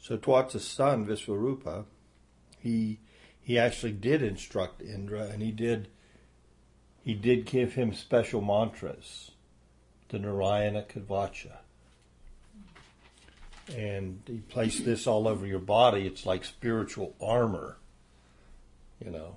so 0.00 0.16
Twasta's 0.16 0.66
son 0.66 1.06
Visvarupa, 1.06 1.84
he 2.58 3.00
he 3.40 3.58
actually 3.58 3.92
did 3.92 4.22
instruct 4.22 4.82
Indra, 4.82 5.22
and 5.26 5.42
he 5.42 5.52
did 5.52 5.88
he 7.02 7.14
did 7.14 7.46
give 7.46 7.72
him 7.74 7.94
special 7.94 8.42
mantras, 8.42 9.30
the 10.10 10.18
Narayana 10.18 10.82
Kavacha. 10.82 11.58
And 13.74 14.22
he 14.26 14.38
placed 14.38 14.84
this 14.84 15.06
all 15.06 15.28
over 15.28 15.46
your 15.46 15.58
body. 15.58 16.06
It's 16.06 16.26
like 16.26 16.44
spiritual 16.44 17.14
armor, 17.20 17.78
you 19.02 19.10
know, 19.10 19.36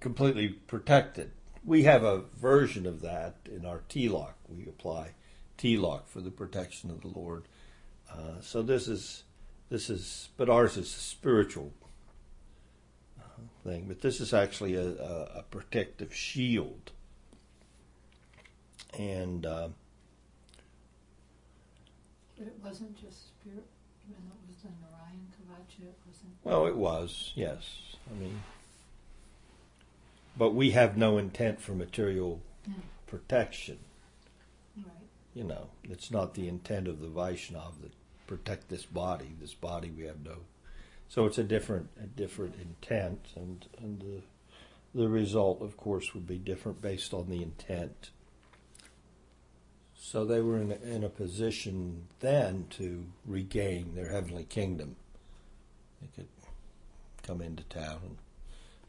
completely 0.00 0.48
protected. 0.48 1.32
We 1.64 1.82
have 1.84 2.02
a 2.02 2.22
version 2.40 2.86
of 2.86 3.00
that 3.02 3.36
in 3.50 3.66
our 3.66 3.82
Tilak. 3.88 4.34
We 4.48 4.64
apply 4.64 5.10
Tilak 5.58 6.06
for 6.06 6.20
the 6.20 6.30
protection 6.30 6.90
of 6.90 7.00
the 7.02 7.08
Lord. 7.08 7.44
Uh, 8.10 8.40
so 8.40 8.62
this 8.62 8.88
is 8.88 9.24
this 9.68 9.90
is, 9.90 10.30
but 10.38 10.48
ours 10.48 10.76
is 10.78 10.86
a 10.86 10.98
spiritual 11.00 11.72
uh, 13.20 13.22
thing. 13.64 13.84
But 13.86 14.00
this 14.00 14.18
is 14.20 14.32
actually 14.32 14.74
a, 14.76 14.86
a, 14.86 15.38
a 15.40 15.44
protective 15.50 16.14
shield, 16.14 16.90
and 18.98 19.44
uh, 19.44 19.68
But 22.38 22.46
it 22.46 22.56
wasn't 22.64 22.96
just 22.98 23.26
spirit, 23.28 23.66
even 24.08 24.22
though 24.24 24.36
it 24.36 24.54
was 24.54 24.62
the 24.62 24.70
Narayan 24.80 25.26
Kavacha, 25.36 25.88
it 25.88 25.98
wasn't. 26.06 26.32
well, 26.44 26.66
it 26.66 26.76
was 26.76 27.32
yes. 27.34 27.96
I 28.10 28.18
mean, 28.18 28.40
but 30.38 30.54
we 30.54 30.70
have 30.70 30.96
no 30.96 31.18
intent 31.18 31.60
for 31.60 31.72
material 31.72 32.40
protection. 33.08 33.78
Right. 34.76 34.86
You 35.34 35.44
know, 35.44 35.68
it's 35.82 36.10
not 36.12 36.34
the 36.34 36.48
intent 36.48 36.86
of 36.86 37.00
the 37.00 37.08
Vaishnav 37.08 37.82
that 37.82 37.92
protect 38.28 38.68
this 38.68 38.86
body. 38.86 39.34
This 39.40 39.54
body 39.54 39.90
we 39.90 40.04
have 40.04 40.24
no. 40.24 40.36
So 41.08 41.26
it's 41.26 41.38
a 41.38 41.44
different 41.44 41.88
a 42.00 42.06
different 42.06 42.54
intent, 42.60 43.20
and 43.34 43.66
and 43.82 44.00
the 44.00 44.22
the 44.94 45.08
result, 45.08 45.60
of 45.60 45.76
course, 45.76 46.14
would 46.14 46.26
be 46.26 46.38
different 46.38 46.80
based 46.80 47.12
on 47.12 47.28
the 47.28 47.42
intent. 47.42 48.10
So 50.00 50.24
they 50.24 50.40
were 50.40 50.58
in 50.58 50.72
a, 50.72 50.76
in 50.76 51.04
a 51.04 51.08
position 51.08 52.06
then 52.20 52.66
to 52.70 53.06
regain 53.26 53.94
their 53.94 54.10
heavenly 54.10 54.44
kingdom. 54.44 54.96
They 56.00 56.08
could 56.14 56.28
come 57.22 57.42
into 57.42 57.64
town 57.64 57.98
and 58.04 58.16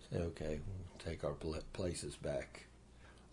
say, 0.09 0.25
"Okay, 0.27 0.59
take 0.99 1.23
our 1.23 1.35
places 1.73 2.15
back." 2.15 2.65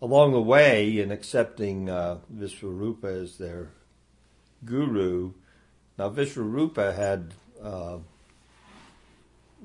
Along 0.01 0.31
the 0.31 0.41
way, 0.41 0.99
in 0.99 1.11
accepting 1.11 1.89
uh, 1.89 2.19
Visvarupa 2.33 3.23
as 3.23 3.37
their 3.37 3.69
guru, 4.63 5.33
now 5.97 6.09
Visvarupa 6.09 6.95
had, 6.95 7.33
uh, 7.61 7.97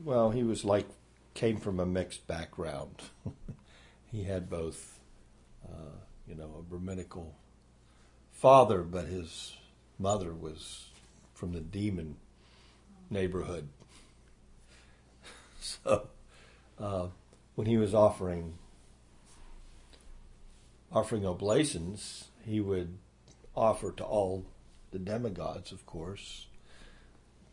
well, 0.03 0.31
he 0.31 0.43
was 0.43 0.65
like 0.65 0.87
came 1.35 1.59
from 1.59 1.81
a 1.81 1.87
mixed 1.87 2.27
background. 2.27 3.03
he 4.11 4.25
had 4.25 4.49
both, 4.49 5.01
uh, 5.67 5.97
you 6.27 6.35
know, 6.35 6.51
a 6.59 6.63
Brahminical 6.63 7.35
father, 8.33 8.83
but 8.83 9.07
his 9.07 9.57
mother 9.99 10.33
was 10.33 10.87
from 11.35 11.53
the 11.53 11.61
demon 11.61 12.17
neighborhood. 13.11 13.69
so, 15.61 16.09
uh, 16.79 17.09
when 17.55 17.67
he 17.67 17.77
was 17.77 17.95
offering 17.95 18.55
offering 20.93 21.27
oblations, 21.27 22.29
he 22.45 22.61
would 22.61 22.99
offer 23.57 23.91
to 23.93 24.05
all 24.05 24.45
the 24.91 24.99
demigods, 24.99 25.73
of 25.73 25.87
course, 25.87 26.47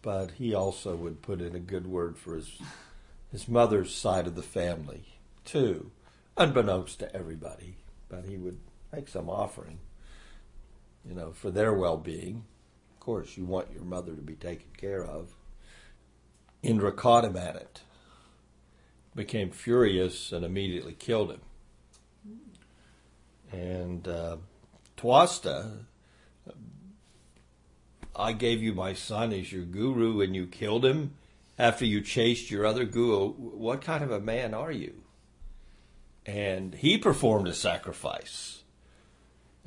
but 0.01 0.31
he 0.31 0.53
also 0.53 0.95
would 0.95 1.21
put 1.21 1.41
in 1.41 1.55
a 1.55 1.59
good 1.59 1.87
word 1.87 2.17
for 2.17 2.35
his 2.35 2.59
his 3.31 3.47
mother's 3.47 3.93
side 3.93 4.27
of 4.27 4.35
the 4.35 4.43
family 4.43 5.03
too, 5.45 5.91
unbeknownst 6.37 6.99
to 6.99 7.15
everybody. 7.15 7.77
But 8.07 8.25
he 8.25 8.37
would 8.37 8.59
make 8.91 9.07
some 9.07 9.29
offering, 9.29 9.79
you 11.05 11.13
know, 11.13 11.31
for 11.31 11.51
their 11.51 11.73
well-being. 11.73 12.43
Of 12.93 12.99
course, 12.99 13.37
you 13.37 13.45
want 13.45 13.71
your 13.73 13.83
mother 13.83 14.15
to 14.15 14.21
be 14.21 14.35
taken 14.35 14.67
care 14.75 15.03
of. 15.03 15.35
Indra 16.61 16.91
caught 16.91 17.23
him 17.23 17.37
at 17.37 17.55
it, 17.55 17.81
became 19.19 19.51
furious, 19.51 20.31
and 20.31 20.45
immediately 20.45 20.93
killed 20.93 21.29
him. 21.29 21.41
And 23.51 24.07
uh, 24.07 24.37
Twasta, 24.95 25.79
I 28.15 28.31
gave 28.31 28.63
you 28.63 28.73
my 28.73 28.93
son 28.93 29.33
as 29.33 29.51
your 29.51 29.65
guru 29.65 30.21
and 30.21 30.33
you 30.33 30.47
killed 30.47 30.85
him 30.85 31.15
after 31.57 31.83
you 31.83 31.99
chased 31.99 32.49
your 32.49 32.65
other 32.65 32.85
guru. 32.85 33.31
What 33.33 33.81
kind 33.81 34.05
of 34.05 34.11
a 34.11 34.21
man 34.21 34.53
are 34.53 34.71
you? 34.71 35.03
And 36.25 36.73
he 36.75 36.97
performed 36.97 37.49
a 37.49 37.53
sacrifice. 37.53 38.63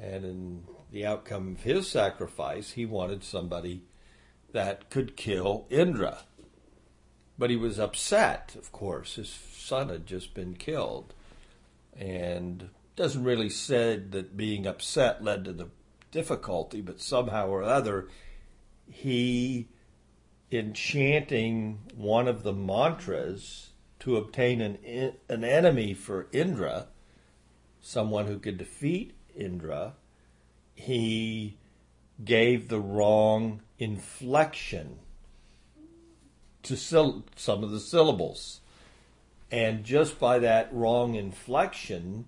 And 0.01 0.25
in 0.25 0.65
the 0.91 1.05
outcome 1.05 1.57
of 1.57 1.63
his 1.63 1.91
sacrifice, 1.91 2.71
he 2.71 2.87
wanted 2.87 3.23
somebody 3.23 3.83
that 4.53 4.89
could 4.89 5.15
kill 5.15 5.67
Indra. 5.69 6.21
But 7.39 7.51
he 7.51 7.57
was 7.57 7.79
upset, 7.79 8.55
of 8.57 8.73
course. 8.73 9.17
His 9.17 9.29
son 9.29 9.89
had 9.89 10.07
just 10.07 10.35
been 10.35 10.55
killed. 10.55 11.15
And 11.97 12.71
doesn't 12.97 13.25
really 13.25 13.49
say 13.49 13.97
that 13.97 14.37
being 14.37 14.67
upset 14.67 15.25
led 15.25 15.45
to 15.45 15.53
the 15.53 15.69
difficulty, 16.11 16.81
but 16.81 17.01
somehow 17.01 17.49
or 17.49 17.63
other, 17.63 18.09
he, 18.87 19.69
in 20.51 20.75
chanting 20.75 21.81
one 21.97 22.29
of 22.29 22.43
the 22.43 22.53
mantras 22.53 23.71
to 24.01 24.17
obtain 24.17 24.61
an 24.61 25.15
an 25.29 25.45
enemy 25.45 25.95
for 25.95 26.29
Indra, 26.33 26.89
someone 27.81 28.27
who 28.27 28.39
could 28.39 28.59
defeat 28.59 29.15
Indra, 29.35 29.95
he 30.75 31.57
gave 32.25 32.69
the 32.69 32.81
wrong 32.81 33.63
inflection 33.79 34.99
to 36.65 36.77
sil- 36.77 37.25
some 37.37 37.65
of 37.65 37.71
the 37.71 37.81
syllables. 37.81 38.61
And 39.51 39.85
just 39.85 40.19
by 40.19 40.39
that 40.39 40.73
wrong 40.73 41.15
inflection, 41.15 42.27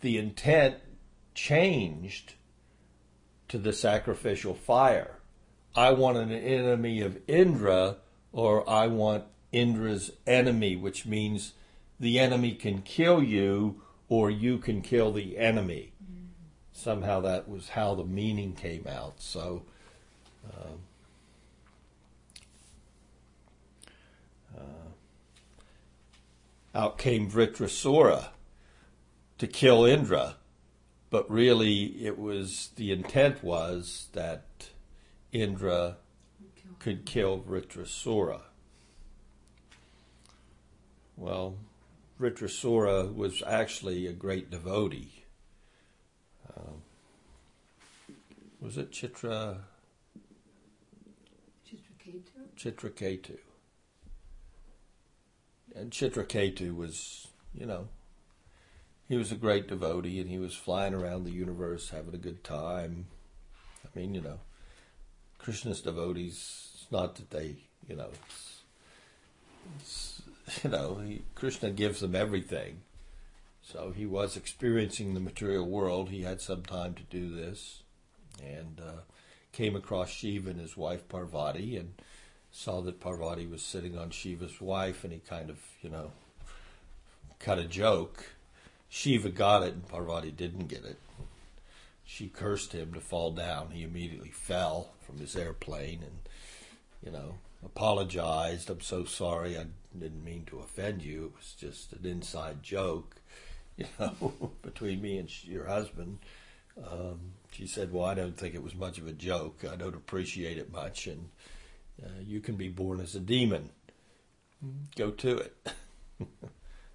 the 0.00 0.16
intent 0.16 0.76
changed 1.34 2.34
to 3.48 3.58
the 3.58 3.72
sacrificial 3.72 4.54
fire. 4.54 5.18
I 5.74 5.90
want 5.92 6.16
an 6.16 6.32
enemy 6.32 7.02
of 7.02 7.18
Indra, 7.28 7.96
or 8.32 8.68
I 8.68 8.86
want 8.86 9.24
Indra's 9.52 10.10
enemy, 10.26 10.74
which 10.74 11.06
means 11.06 11.52
the 12.00 12.18
enemy 12.18 12.52
can 12.52 12.82
kill 12.82 13.22
you, 13.22 13.82
or 14.08 14.30
you 14.30 14.58
can 14.58 14.80
kill 14.80 15.12
the 15.12 15.36
enemy. 15.36 15.92
Mm. 16.02 16.28
Somehow 16.72 17.20
that 17.20 17.48
was 17.48 17.70
how 17.70 17.94
the 17.94 18.04
meaning 18.04 18.54
came 18.54 18.86
out. 18.88 19.20
So, 19.20 19.62
um, 20.46 20.80
out 26.76 26.98
came 26.98 27.30
Vritrasura 27.30 28.28
to 29.38 29.46
kill 29.46 29.84
Indra, 29.86 30.36
but 31.08 31.28
really 31.30 32.04
it 32.04 32.18
was 32.18 32.70
the 32.76 32.92
intent 32.92 33.42
was 33.42 34.08
that 34.12 34.68
Indra 35.32 35.96
could 36.78 37.06
kill 37.06 37.40
Vritrasura. 37.40 38.42
Well, 41.16 41.56
Vritrasura 42.20 43.14
was 43.14 43.42
actually 43.46 44.06
a 44.06 44.12
great 44.12 44.50
devotee. 44.50 45.24
Um, 46.54 46.82
was 48.60 48.76
it 48.76 48.90
Chitra? 48.92 49.60
Chitraketu? 51.66 52.20
Chitraketu. 52.58 53.38
And 55.78 55.90
Chitraketu 55.90 56.74
was, 56.74 57.28
you 57.54 57.66
know, 57.66 57.88
he 59.08 59.16
was 59.16 59.30
a 59.30 59.36
great 59.36 59.68
devotee 59.68 60.20
and 60.20 60.30
he 60.30 60.38
was 60.38 60.54
flying 60.54 60.94
around 60.94 61.24
the 61.24 61.30
universe 61.30 61.90
having 61.90 62.14
a 62.14 62.18
good 62.18 62.42
time. 62.42 63.06
I 63.84 63.98
mean, 63.98 64.14
you 64.14 64.22
know, 64.22 64.40
Krishna's 65.38 65.82
devotees, 65.82 66.70
it's 66.74 66.90
not 66.90 67.16
that 67.16 67.30
they, 67.30 67.56
you 67.88 67.96
know, 67.96 68.08
it's, 68.18 68.62
it's, 69.78 70.22
you 70.64 70.70
know, 70.70 71.00
he, 71.04 71.22
Krishna 71.34 71.70
gives 71.70 72.00
them 72.00 72.14
everything. 72.14 72.80
So 73.62 73.92
he 73.94 74.06
was 74.06 74.36
experiencing 74.36 75.14
the 75.14 75.20
material 75.20 75.66
world. 75.66 76.08
He 76.08 76.22
had 76.22 76.40
some 76.40 76.62
time 76.62 76.94
to 76.94 77.02
do 77.02 77.34
this, 77.34 77.82
and 78.40 78.80
uh, 78.80 79.00
came 79.52 79.74
across 79.74 80.08
Shiva 80.08 80.50
and 80.50 80.60
his 80.60 80.76
wife 80.76 81.08
Parvati, 81.08 81.76
and 81.76 81.94
saw 82.56 82.80
that 82.80 83.00
Parvati 83.00 83.46
was 83.46 83.62
sitting 83.62 83.98
on 83.98 84.08
Shiva's 84.08 84.62
wife, 84.62 85.04
and 85.04 85.12
he 85.12 85.18
kind 85.18 85.50
of, 85.50 85.58
you 85.82 85.90
know, 85.90 86.12
cut 87.38 87.58
a 87.58 87.64
joke. 87.64 88.24
Shiva 88.88 89.28
got 89.28 89.62
it, 89.62 89.74
and 89.74 89.86
Parvati 89.86 90.30
didn't 90.30 90.68
get 90.68 90.84
it. 90.84 90.98
She 92.02 92.28
cursed 92.28 92.72
him 92.72 92.94
to 92.94 93.00
fall 93.00 93.32
down. 93.32 93.72
He 93.72 93.82
immediately 93.82 94.30
fell 94.30 94.92
from 95.02 95.18
his 95.18 95.36
airplane, 95.36 96.00
and 96.02 96.18
you 97.04 97.10
know, 97.12 97.34
apologized. 97.62 98.70
I'm 98.70 98.80
so 98.80 99.04
sorry. 99.04 99.58
I 99.58 99.66
didn't 99.98 100.24
mean 100.24 100.44
to 100.46 100.60
offend 100.60 101.02
you. 101.02 101.26
It 101.26 101.36
was 101.36 101.54
just 101.58 101.92
an 101.92 102.06
inside 102.06 102.62
joke, 102.62 103.16
you 103.76 103.84
know, 104.00 104.32
between 104.62 105.02
me 105.02 105.18
and 105.18 105.44
your 105.44 105.66
husband. 105.66 106.20
Um, 106.78 107.20
she 107.52 107.66
said, 107.66 107.92
"Well, 107.92 108.06
I 108.06 108.14
don't 108.14 108.36
think 108.36 108.54
it 108.54 108.62
was 108.62 108.74
much 108.74 108.96
of 108.96 109.06
a 109.06 109.12
joke. 109.12 109.62
I 109.70 109.76
don't 109.76 109.94
appreciate 109.94 110.56
it 110.56 110.72
much, 110.72 111.06
and 111.06 111.28
uh, 112.02 112.20
you 112.24 112.40
can 112.40 112.56
be 112.56 112.68
born 112.68 113.00
as 113.00 113.14
a 113.14 113.20
demon. 113.20 113.70
Go 114.96 115.10
to 115.10 115.38
it." 115.38 115.56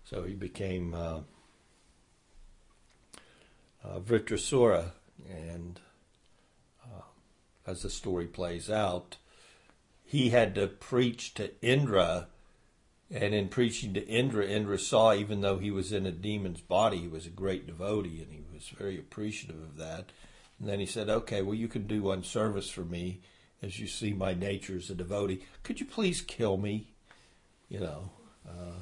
so 0.04 0.24
he 0.24 0.34
became 0.34 0.94
uh, 0.94 1.20
uh, 3.84 4.00
Vritrasura, 4.00 4.92
and 5.30 5.80
uh, 6.84 7.04
as 7.66 7.82
the 7.84 7.90
story 7.90 8.28
plays 8.28 8.70
out, 8.70 9.18
he 10.04 10.30
had 10.30 10.56
to 10.56 10.68
preach 10.68 11.34
to 11.36 11.52
Indra. 11.62 12.28
And 13.10 13.34
in 13.34 13.50
preaching 13.50 13.94
to 13.96 14.08
Indra, 14.08 14.46
Indra 14.46 14.80
saw, 14.80 15.14
even 15.14 15.42
though 15.42 15.58
he 15.58 15.70
was 15.70 15.92
in 15.92 16.06
a 16.06 16.12
demon's 16.12 16.62
body, 16.62 17.00
he 17.00 17.08
was 17.10 17.26
a 17.26 17.30
great 17.30 17.68
devotee, 17.68 18.22
and 18.22 18.32
he 18.32 18.42
was 18.54 18.70
very 18.70 18.98
appreciative 18.98 19.62
of 19.62 19.78
that. 19.78 20.12
And 20.60 20.70
then 20.70 20.80
he 20.80 20.86
said, 20.86 21.10
"Okay, 21.10 21.42
well, 21.42 21.56
you 21.56 21.68
can 21.68 21.88
do 21.88 22.04
one 22.04 22.24
service 22.24 22.70
for 22.70 22.86
me, 22.86 23.20
as 23.62 23.80
you 23.80 23.88
see 23.88 24.14
my 24.14 24.34
nature 24.34 24.76
as 24.76 24.90
a 24.90 24.96
devotee. 24.96 25.44
Could 25.64 25.80
you 25.80 25.86
please 25.86 26.22
kill 26.22 26.58
me? 26.58 26.92
You 27.70 27.80
know, 27.80 28.12
uh, 28.48 28.82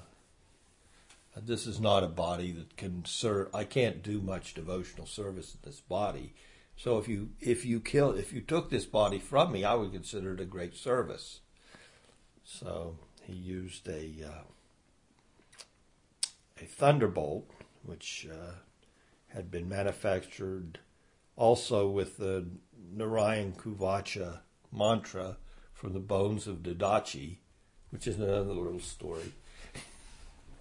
this 1.36 1.68
is 1.68 1.80
not 1.80 2.04
a 2.04 2.08
body 2.08 2.52
that 2.52 2.78
can 2.78 3.06
serve. 3.06 3.54
I 3.54 3.64
can't 3.64 4.02
do 4.02 4.22
much 4.22 4.54
devotional 4.54 5.06
service 5.06 5.54
in 5.54 5.60
this 5.64 5.82
body. 5.82 6.34
So 6.76 6.98
if 6.98 7.08
you 7.08 7.30
if 7.42 7.66
you 7.66 7.80
kill 7.82 8.12
if 8.12 8.32
you 8.32 8.42
took 8.42 8.70
this 8.70 8.86
body 8.86 9.20
from 9.20 9.52
me, 9.52 9.64
I 9.64 9.74
would 9.74 9.92
consider 9.92 10.34
it 10.34 10.40
a 10.40 10.46
great 10.46 10.76
service. 10.76 11.42
So 12.44 12.98
he 13.24 13.34
used 13.34 13.88
a 13.88 14.14
uh, 14.26 14.44
a 16.62 16.66
thunderbolt, 16.66 17.50
which 17.84 18.28
uh, 18.32 18.54
had 19.28 19.52
been 19.52 19.70
manufactured 19.70 20.80
also 21.36 21.88
with 21.90 22.18
the 22.18 22.48
Narayan 22.92 23.54
Kavacha 23.54 24.40
mantra 24.72 25.38
from 25.74 25.94
the 25.94 26.00
bones 26.00 26.48
of 26.48 26.58
Dadhichi, 26.58 27.38
which 27.90 28.08
is 28.08 28.18
another 28.18 28.54
little 28.54 28.80
story. 28.80 29.34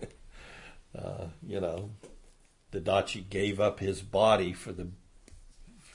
uh, 0.99 1.27
you 1.47 1.61
know, 1.61 1.91
Dadhichi 2.73 3.29
gave 3.29 3.61
up 3.61 3.81
his 3.81 4.03
body 4.03 4.53
for 4.53 4.73
the 4.73 4.89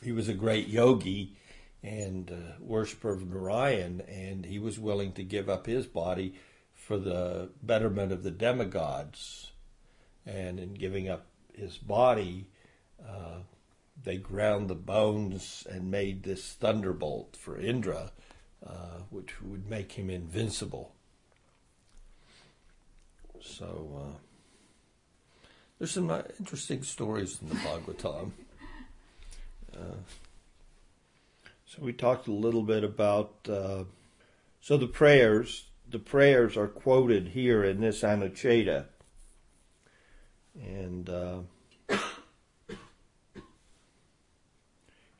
he 0.02 0.12
was 0.12 0.28
a 0.28 0.34
great 0.34 0.68
yogi 0.68 1.38
and 1.82 2.32
uh, 2.32 2.56
worshiper 2.60 3.12
of 3.12 3.28
Narayan, 3.28 4.02
and 4.02 4.46
he 4.46 4.60
was 4.60 4.80
willing 4.80 5.14
to 5.14 5.24
give 5.24 5.50
up 5.50 5.66
his 5.66 5.86
body 5.86 6.36
for 6.74 6.98
the 6.98 7.50
betterment 7.62 8.12
of 8.12 8.24
the 8.24 8.32
demigods. 8.32 9.52
And 10.26 10.60
in 10.60 10.74
giving 10.74 11.10
up 11.10 11.26
his 11.54 11.78
body, 11.78 12.48
uh, 13.06 13.40
they 14.04 14.18
ground 14.18 14.70
the 14.70 14.76
bones 14.76 15.66
and 15.70 15.90
made 15.90 16.24
this 16.24 16.54
thunderbolt 16.54 17.38
for 17.38 17.58
Indra, 17.58 18.12
uh, 18.66 19.00
which 19.10 19.42
would 19.42 19.70
make 19.70 19.94
him 19.94 20.10
invincible. 20.10 20.94
So 23.42 24.00
uh, 24.02 24.18
there's 25.78 25.92
some 25.92 26.10
uh, 26.10 26.24
interesting 26.40 26.84
stories 26.84 27.40
in 27.42 27.50
the 27.50 27.56
Bhagavatam. 27.56 28.32
Uh, 29.76 29.98
so 31.66 31.82
we 31.82 31.94
talked 31.94 32.28
a 32.28 32.32
little 32.32 32.62
bit 32.62 32.84
about 32.84 33.34
uh, 33.50 33.84
so 34.62 34.78
the 34.78 34.88
prayers. 34.88 35.66
The 35.90 36.00
prayers 36.00 36.56
are 36.56 36.68
quoted 36.68 37.30
here 37.30 37.64
in 37.64 37.82
this 37.82 38.02
Anucheda, 38.02 38.86
and 40.56 41.10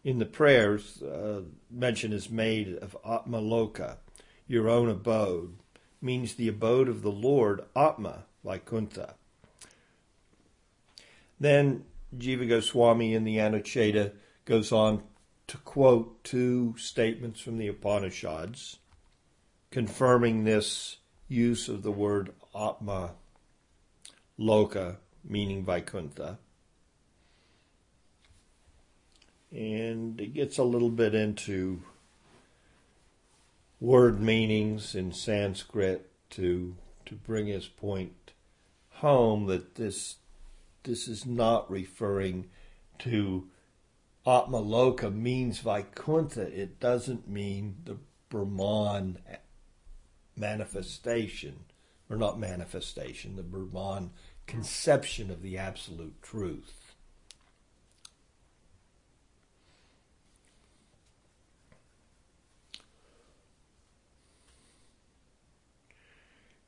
in 0.04 0.20
the 0.20 0.26
prayers, 0.26 1.02
uh, 1.02 1.42
mention 1.72 2.12
is 2.12 2.30
made 2.30 2.78
of 2.78 2.98
Atmaloka, 3.06 3.98
your 4.48 4.70
own 4.70 4.90
abode, 4.90 5.58
means 6.02 6.36
the 6.36 6.50
abode 6.50 6.90
of 6.90 7.02
the 7.02 7.12
Lord, 7.12 7.64
Atma, 7.76 8.26
Vaikuntha. 8.44 9.16
Then 11.40 11.86
Jiva 12.16 12.48
Goswami 12.48 13.14
in 13.14 13.24
the 13.24 13.38
Anucheda 13.38 14.12
goes 14.46 14.72
on 14.72 15.04
to 15.48 15.58
quote 15.58 16.24
two 16.24 16.76
statements 16.78 17.40
from 17.40 17.58
the 17.58 17.68
Upanishads 17.68 18.80
confirming 19.72 20.44
this 20.44 20.98
use 21.28 21.68
of 21.68 21.82
the 21.82 21.92
word 21.92 22.32
Atma 22.54 23.16
Loka, 24.40 24.98
meaning 25.24 25.66
Vaikuntha. 25.66 26.38
And 29.54 30.20
it 30.20 30.34
gets 30.34 30.58
a 30.58 30.64
little 30.64 30.90
bit 30.90 31.14
into 31.14 31.84
word 33.80 34.20
meanings 34.20 34.96
in 34.96 35.12
Sanskrit 35.12 36.10
to 36.32 36.76
to 37.06 37.16
bring 37.16 37.48
his 37.48 37.68
point 37.68 38.32
home 38.90 39.46
that 39.48 39.76
this 39.76 40.16
this 40.84 41.08
is 41.08 41.26
not 41.26 41.70
referring 41.70 42.50
to 43.00 43.48
Atmaloka 44.26 45.14
means 45.14 45.60
Vaikuntha. 45.60 46.42
It 46.42 46.80
doesn't 46.80 47.28
mean 47.28 47.76
the 47.84 47.98
Brahman 48.30 49.20
manifestation, 50.36 51.66
or 52.10 52.16
not 52.16 52.40
manifestation, 52.40 53.36
the 53.36 53.44
Brahman 53.44 54.12
conception 54.48 55.30
of 55.30 55.42
the 55.42 55.58
absolute 55.58 56.22
truth. 56.22 56.80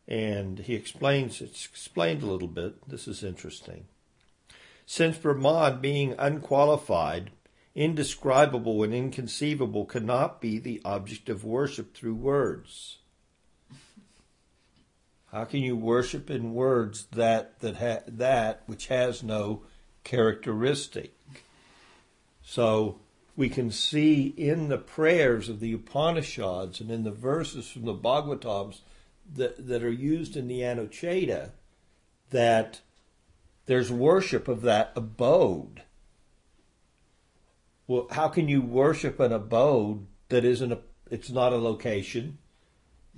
And 0.08 0.60
he 0.60 0.76
explains, 0.76 1.42
it's 1.42 1.66
explained 1.66 2.22
a 2.22 2.28
little 2.28 2.48
bit. 2.48 2.88
This 2.88 3.08
is 3.08 3.24
interesting. 3.24 3.86
Since 4.86 5.18
Brahman, 5.18 5.82
being 5.82 6.14
unqualified, 6.20 7.32
indescribable, 7.74 8.84
and 8.84 8.94
inconceivable, 8.94 9.86
cannot 9.86 10.42
be 10.42 10.60
the 10.60 10.82
object 10.86 11.28
of 11.28 11.44
worship 11.44 11.96
through 11.96 12.16
words. 12.16 13.00
How 15.32 15.44
can 15.44 15.62
you 15.62 15.76
worship 15.76 16.30
in 16.30 16.54
words 16.54 17.08
that 17.12 17.60
that 17.60 17.76
ha- 17.76 18.04
that 18.08 18.64
which 18.68 18.88
has 18.88 19.22
no 19.22 19.64
characteristic? 20.06 21.14
So 22.42 23.00
we 23.36 23.50
can 23.50 23.70
see 23.72 24.28
in 24.28 24.70
the 24.70 24.78
prayers 24.78 25.50
of 25.50 25.60
the 25.60 25.74
Upanishads 25.74 26.80
and 26.80 26.90
in 26.90 27.04
the 27.04 27.12
verses 27.12 27.68
from 27.68 27.84
the 27.84 27.94
Bhagavatams 27.94 28.80
that, 29.34 29.68
that 29.68 29.84
are 29.84 29.92
used 29.92 30.36
in 30.36 30.48
the 30.48 30.62
Anucheda 30.62 31.52
that 32.30 32.82
there's 33.66 33.92
worship 33.92 34.48
of 34.48 34.62
that 34.62 34.92
abode. 34.96 35.84
Well, 37.88 38.08
how 38.12 38.30
can 38.30 38.48
you 38.48 38.62
worship 38.62 39.20
an 39.20 39.32
abode 39.32 40.08
that 40.30 40.44
isn't 40.44 40.72
a, 40.72 40.80
it's 41.10 41.30
not 41.30 41.54
a 41.54 41.58
location? 41.58 42.40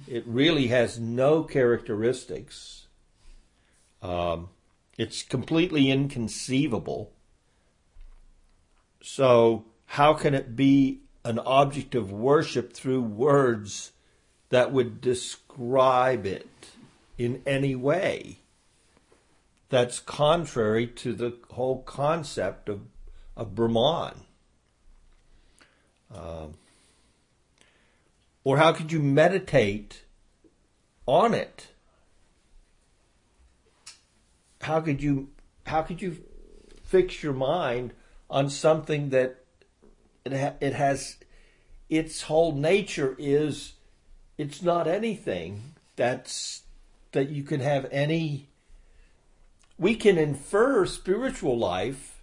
It 0.07 0.23
really 0.27 0.67
has 0.67 0.99
no 0.99 1.43
characteristics. 1.43 2.87
Um, 4.01 4.49
it's 4.97 5.23
completely 5.23 5.89
inconceivable. 5.89 7.11
So, 9.01 9.65
how 9.85 10.13
can 10.13 10.33
it 10.33 10.55
be 10.55 11.01
an 11.23 11.39
object 11.39 11.95
of 11.95 12.11
worship 12.11 12.73
through 12.73 13.01
words 13.01 13.91
that 14.49 14.71
would 14.71 15.01
describe 15.01 16.25
it 16.25 16.47
in 17.17 17.41
any 17.45 17.75
way 17.75 18.39
that's 19.69 19.99
contrary 19.99 20.88
to 20.88 21.13
the 21.13 21.38
whole 21.51 21.81
concept 21.83 22.69
of, 22.69 22.81
of 23.36 23.53
Brahman. 23.53 24.13
Um, 26.13 26.53
or 28.43 28.57
how 28.57 28.71
could 28.71 28.91
you 28.91 29.01
meditate 29.01 30.03
on 31.05 31.33
it? 31.33 31.67
How 34.62 34.79
could 34.79 35.01
you 35.01 35.29
how 35.65 35.81
could 35.81 36.01
you 36.01 36.23
fix 36.83 37.21
your 37.21 37.33
mind 37.33 37.93
on 38.29 38.49
something 38.49 39.10
that 39.10 39.43
it 40.25 40.33
ha- 40.33 40.53
it 40.62 40.73
has 40.73 41.17
its 41.89 42.23
whole 42.23 42.53
nature 42.53 43.15
is 43.19 43.73
it's 44.38 44.62
not 44.62 44.88
anything 44.88 45.73
that's 45.95 46.63
that 47.12 47.30
you 47.30 47.43
can 47.43 47.60
have 47.60 47.88
any 47.91 48.47
we 49.78 49.95
can 49.95 50.17
infer 50.17 50.86
spiritual 50.86 51.58
life 51.58 52.21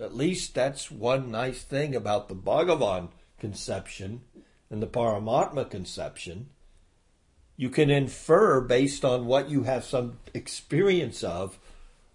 at 0.00 0.14
least 0.14 0.54
that's 0.54 0.90
one 0.90 1.30
nice 1.30 1.62
thing 1.62 1.94
about 1.94 2.28
the 2.28 2.34
bhagavan 2.34 3.08
conception 3.38 4.22
and 4.70 4.82
the 4.82 4.86
paramatma 4.86 5.68
conception. 5.70 6.48
You 7.56 7.70
can 7.70 7.90
infer 7.90 8.60
based 8.60 9.04
on 9.04 9.26
what 9.26 9.48
you 9.48 9.62
have 9.62 9.84
some 9.84 10.18
experience 10.34 11.24
of 11.24 11.58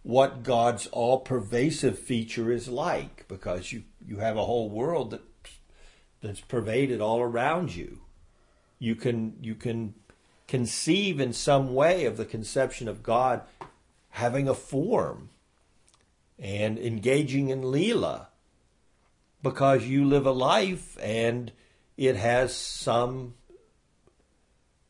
what 0.04 0.42
god's 0.42 0.88
all 0.88 1.20
pervasive 1.20 1.98
feature 1.98 2.52
is 2.52 2.68
like 2.68 3.24
because 3.28 3.72
you 3.72 3.84
you 4.04 4.18
have 4.18 4.36
a 4.36 4.46
whole 4.46 4.68
world 4.68 5.12
that 5.12 5.22
that's 6.22 6.42
pervaded 6.42 7.00
all 7.00 7.22
around 7.22 7.76
you 7.76 8.00
you 8.82 8.96
can 8.96 9.36
you 9.39 9.54
can 9.54 9.94
conceive 10.48 11.20
in 11.20 11.32
some 11.32 11.76
way 11.76 12.06
of 12.06 12.17
the 12.17 12.26
conception 12.26 12.88
of 12.88 13.04
God 13.04 13.44
having 14.10 14.50
a 14.50 14.56
form 14.56 15.30
and 16.39 16.80
engaging 16.80 17.50
in 17.50 17.62
Leela 17.62 18.26
because 19.44 19.86
you 19.86 20.04
live 20.04 20.26
a 20.26 20.32
life 20.32 20.98
and 21.00 21.52
it 21.96 22.15
has 22.15 22.56
some 22.56 23.36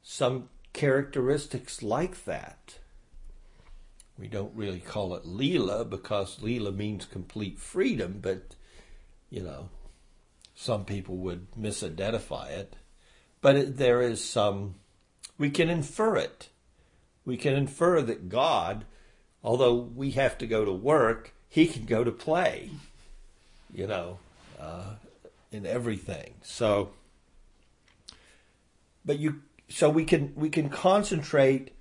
some 0.02 0.48
characteristics 0.72 1.84
like 1.84 2.24
that. 2.24 2.78
We 4.18 4.30
don't 4.30 4.56
really 4.56 4.80
call 4.80 5.16
it 5.16 5.26
Leela 5.26 5.88
because 5.88 6.38
Leela 6.38 6.74
means 6.74 7.04
complete 7.04 7.60
freedom, 7.60 8.20
but 8.22 8.56
you 9.30 9.44
know, 9.44 9.68
some 10.56 10.86
people 10.86 11.18
would 11.18 11.52
misidentify 11.60 12.52
it. 12.52 12.78
But 13.42 13.56
it, 13.56 13.78
there 13.78 14.02
is 14.02 14.24
some 14.24 14.76
we 15.38 15.50
can 15.50 15.70
infer 15.70 16.18
it. 16.18 16.50
We 17.26 17.36
can 17.36 17.54
infer 17.54 18.02
that 18.04 18.30
God, 18.30 18.86
although 19.44 19.74
we 19.74 20.12
have 20.12 20.38
to 20.38 20.46
go 20.48 20.64
to 20.64 20.72
work, 20.72 21.34
He 21.50 21.66
can 21.66 21.86
go 21.86 22.04
to 22.04 22.12
play, 22.12 22.70
you 23.74 23.88
know, 23.88 24.20
uh, 24.60 24.94
in 25.52 25.66
everything. 25.66 26.36
So, 26.44 26.92
but 29.04 29.18
you, 29.18 29.42
so 29.68 29.90
we 29.90 30.06
can 30.06 30.34
we 30.36 30.52
can 30.52 30.70
concentrate, 30.70 31.72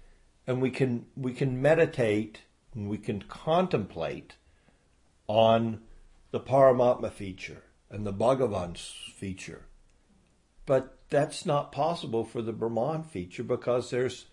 and 0.46 0.62
we 0.62 0.70
can 0.70 1.04
we 1.14 1.34
can 1.34 1.60
meditate, 1.60 2.40
and 2.74 2.88
we 2.88 2.96
can 2.96 3.22
contemplate 3.22 4.36
on 5.26 5.82
the 6.30 6.40
Paramatma 6.40 7.12
feature 7.12 7.64
and 7.90 8.06
the 8.06 8.12
Bhagavan 8.12 8.78
feature, 8.78 9.66
but 10.64 10.96
that's 11.10 11.44
not 11.44 11.72
possible 11.72 12.24
for 12.24 12.40
the 12.40 12.52
Brahman 12.52 13.02
feature 13.02 13.42
because 13.42 13.90
there's 13.90 14.26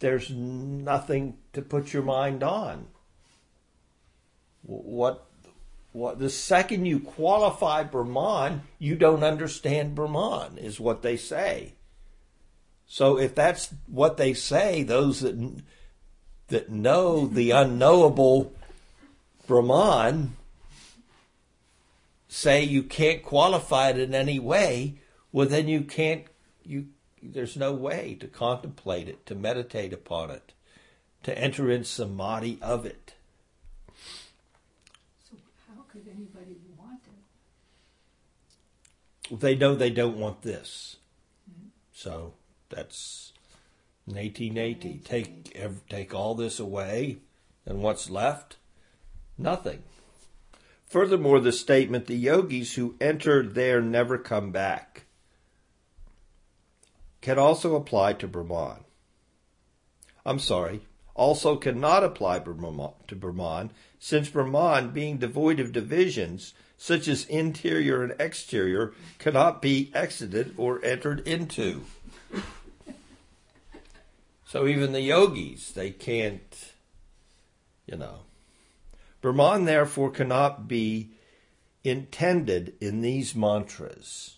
there's 0.00 0.30
nothing 0.30 1.36
to 1.52 1.62
put 1.62 1.92
your 1.92 2.02
mind 2.02 2.42
on. 2.42 2.88
What 4.62 5.26
what 5.92 6.18
the 6.18 6.30
second 6.30 6.86
you 6.86 7.00
qualify 7.00 7.82
Brahman, 7.82 8.62
you 8.78 8.96
don't 8.96 9.22
understand 9.22 9.94
Brahman, 9.94 10.58
is 10.58 10.80
what 10.80 11.02
they 11.02 11.16
say. 11.16 11.74
So 12.86 13.18
if 13.18 13.34
that's 13.34 13.74
what 13.86 14.16
they 14.16 14.32
say, 14.32 14.82
those 14.82 15.20
that 15.20 15.62
that 16.48 16.70
know 16.70 17.26
the 17.26 17.50
unknowable 17.50 18.52
Brahman 19.46 20.36
say 22.28 22.62
you 22.62 22.82
can't 22.82 23.22
qualify 23.22 23.90
it 23.90 23.98
in 23.98 24.14
any 24.14 24.38
way, 24.38 24.94
well 25.32 25.46
then 25.46 25.68
you 25.68 25.82
can't 25.82 26.24
you 26.64 26.86
there's 27.22 27.56
no 27.56 27.72
way 27.72 28.16
to 28.20 28.26
contemplate 28.26 29.08
it 29.08 29.26
to 29.26 29.34
meditate 29.34 29.92
upon 29.92 30.30
it 30.30 30.52
to 31.22 31.36
enter 31.36 31.70
in 31.70 31.84
samadhi 31.84 32.58
of 32.62 32.86
it. 32.86 33.14
So 35.28 35.36
how 35.68 35.82
could 35.90 36.06
anybody 36.08 36.56
want 36.78 37.00
it? 39.30 39.40
they 39.40 39.54
know 39.54 39.74
they 39.74 39.90
don't 39.90 40.16
want 40.16 40.42
this. 40.42 40.96
Hmm. 41.46 41.68
So 41.92 42.34
that's 42.70 43.32
1880 44.06 45.00
take 45.04 45.52
ev- 45.54 45.86
take 45.88 46.14
all 46.14 46.34
this 46.34 46.58
away 46.58 47.18
and 47.66 47.82
what's 47.82 48.08
left? 48.08 48.56
Nothing. 49.36 49.82
Furthermore 50.86 51.40
the 51.40 51.52
statement 51.52 52.06
the 52.06 52.16
yogis 52.16 52.74
who 52.74 52.94
enter 53.00 53.42
there 53.42 53.82
never 53.82 54.16
come 54.16 54.50
back 54.50 55.04
can 57.20 57.38
also 57.38 57.74
apply 57.74 58.12
to 58.14 58.28
Brahman. 58.28 58.84
I'm 60.24 60.38
sorry, 60.38 60.82
also 61.14 61.56
cannot 61.56 62.04
apply 62.04 62.38
to 62.38 63.16
Brahman, 63.16 63.70
since 63.98 64.28
Brahman, 64.28 64.90
being 64.90 65.18
devoid 65.18 65.58
of 65.58 65.72
divisions, 65.72 66.54
such 66.76 67.08
as 67.08 67.24
interior 67.26 68.02
and 68.04 68.14
exterior, 68.20 68.92
cannot 69.18 69.60
be 69.60 69.90
exited 69.94 70.54
or 70.56 70.84
entered 70.84 71.26
into. 71.26 71.82
So 74.46 74.66
even 74.66 74.92
the 74.92 75.00
yogis, 75.00 75.72
they 75.72 75.90
can't, 75.90 76.72
you 77.86 77.96
know. 77.96 78.20
Brahman, 79.20 79.64
therefore, 79.64 80.10
cannot 80.10 80.68
be 80.68 81.10
intended 81.82 82.74
in 82.80 83.00
these 83.00 83.34
mantras 83.34 84.37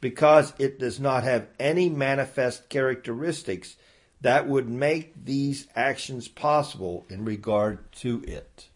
because 0.00 0.52
it 0.58 0.78
does 0.78 0.98
not 0.98 1.24
have 1.24 1.48
any 1.58 1.88
manifest 1.88 2.68
characteristics 2.68 3.76
that 4.20 4.48
would 4.48 4.68
make 4.68 5.24
these 5.24 5.66
actions 5.74 6.28
possible 6.28 7.06
in 7.08 7.24
regard 7.24 7.90
to 7.92 8.22
it. 8.26 8.68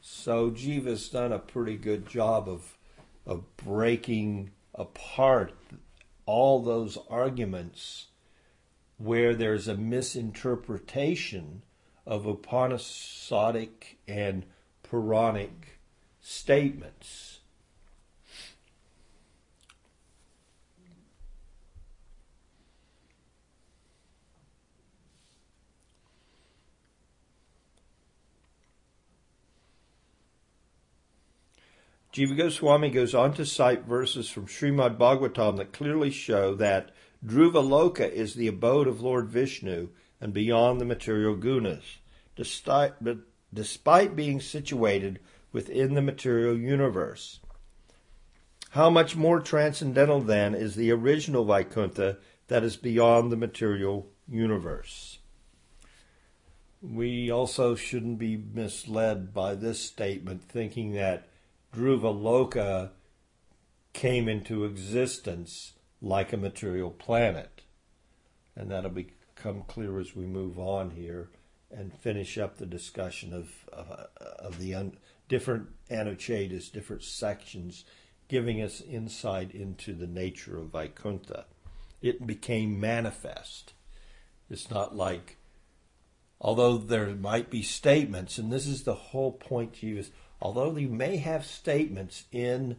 So 0.00 0.50
Jiva's 0.50 1.08
done 1.08 1.32
a 1.32 1.38
pretty 1.38 1.76
good 1.76 2.08
job 2.08 2.48
of 2.48 2.76
of 3.26 3.56
breaking 3.56 4.50
apart 4.74 5.54
all 6.26 6.60
those 6.60 6.98
arguments 7.08 8.06
where 8.98 9.34
there's 9.34 9.68
a 9.68 9.76
misinterpretation 9.76 11.62
of 12.06 12.24
Upanishadic 12.24 13.96
and 14.08 14.44
Puranic 14.82 15.78
statements. 16.20 17.31
Jiva 32.12 32.36
Goswami 32.36 32.90
goes 32.90 33.14
on 33.14 33.32
to 33.34 33.46
cite 33.46 33.84
verses 33.84 34.28
from 34.28 34.46
Srimad 34.46 34.98
Bhagavatam 34.98 35.56
that 35.56 35.72
clearly 35.72 36.10
show 36.10 36.54
that 36.56 36.90
Dhruva 37.24 37.62
Loka 37.64 38.10
is 38.10 38.34
the 38.34 38.48
abode 38.48 38.86
of 38.86 39.00
Lord 39.00 39.30
Vishnu 39.30 39.88
and 40.20 40.34
beyond 40.34 40.78
the 40.78 40.84
material 40.84 41.34
gunas, 41.34 42.00
despite, 42.36 42.92
despite 43.54 44.14
being 44.14 44.42
situated 44.42 45.20
within 45.52 45.94
the 45.94 46.02
material 46.02 46.54
universe. 46.54 47.40
How 48.70 48.90
much 48.90 49.16
more 49.16 49.40
transcendental 49.40 50.20
then 50.20 50.54
is 50.54 50.74
the 50.74 50.90
original 50.90 51.46
Vaikuntha 51.46 52.18
that 52.48 52.62
is 52.62 52.76
beyond 52.76 53.32
the 53.32 53.36
material 53.36 54.10
universe? 54.28 55.18
We 56.82 57.30
also 57.30 57.74
shouldn't 57.74 58.18
be 58.18 58.36
misled 58.36 59.32
by 59.32 59.54
this 59.54 59.80
statement 59.80 60.42
thinking 60.42 60.92
that 60.92 61.28
Dhruva 61.74 62.14
Loka 62.14 62.90
came 63.92 64.28
into 64.28 64.64
existence 64.64 65.72
like 66.00 66.32
a 66.32 66.36
material 66.36 66.90
planet. 66.90 67.62
And 68.54 68.70
that'll 68.70 68.90
become 68.90 69.62
clear 69.66 69.98
as 69.98 70.14
we 70.14 70.26
move 70.26 70.58
on 70.58 70.90
here 70.90 71.30
and 71.70 71.92
finish 71.94 72.36
up 72.36 72.58
the 72.58 72.66
discussion 72.66 73.32
of, 73.32 73.50
of, 73.72 73.90
uh, 73.90 74.24
of 74.38 74.58
the 74.58 74.74
un, 74.74 74.96
different 75.28 75.68
anuchedas, 75.90 76.70
different 76.70 77.02
sections, 77.02 77.84
giving 78.28 78.60
us 78.60 78.82
insight 78.82 79.52
into 79.52 79.94
the 79.94 80.06
nature 80.06 80.58
of 80.58 80.72
Vaikuntha. 80.72 81.46
It 82.02 82.26
became 82.26 82.78
manifest. 82.78 83.72
It's 84.50 84.70
not 84.70 84.94
like, 84.94 85.38
although 86.38 86.76
there 86.76 87.06
might 87.14 87.48
be 87.48 87.62
statements, 87.62 88.36
and 88.36 88.52
this 88.52 88.66
is 88.66 88.82
the 88.82 88.94
whole 88.94 89.32
point 89.32 89.82
use 89.82 90.10
although 90.42 90.76
you 90.76 90.88
may 90.88 91.18
have 91.18 91.46
statements 91.46 92.24
in 92.32 92.76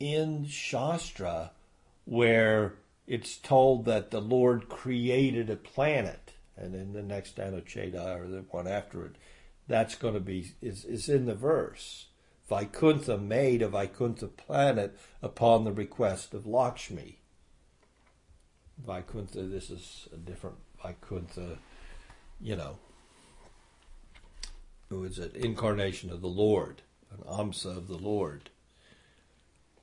in 0.00 0.46
Shastra 0.46 1.52
where 2.06 2.76
it's 3.06 3.36
told 3.36 3.84
that 3.84 4.10
the 4.10 4.22
Lord 4.22 4.70
created 4.70 5.50
a 5.50 5.56
planet 5.56 6.32
and 6.56 6.74
in 6.74 6.94
the 6.94 7.02
next 7.02 7.36
Anucheda 7.36 8.18
or 8.18 8.26
the 8.26 8.44
one 8.50 8.66
after 8.66 9.04
it, 9.04 9.16
that's 9.68 9.94
going 9.94 10.14
to 10.14 10.20
be 10.20 10.52
is 10.62 10.86
is 10.86 11.10
in 11.10 11.26
the 11.26 11.34
verse. 11.34 12.06
Vaikuntha 12.48 13.18
made 13.18 13.60
a 13.60 13.68
Vaikuntha 13.68 14.28
planet 14.28 14.98
upon 15.20 15.64
the 15.64 15.72
request 15.72 16.32
of 16.32 16.46
Lakshmi. 16.46 17.18
Vaikuntha, 18.78 19.42
this 19.42 19.68
is 19.68 20.08
a 20.14 20.16
different 20.16 20.56
Vaikuntha, 20.82 21.58
you 22.40 22.56
know, 22.56 22.78
who 24.88 25.04
is 25.04 25.18
an 25.18 25.32
incarnation 25.34 26.10
of 26.10 26.20
the 26.20 26.28
Lord, 26.28 26.82
an 27.10 27.24
Amsa 27.28 27.76
of 27.76 27.88
the 27.88 27.98
Lord. 27.98 28.50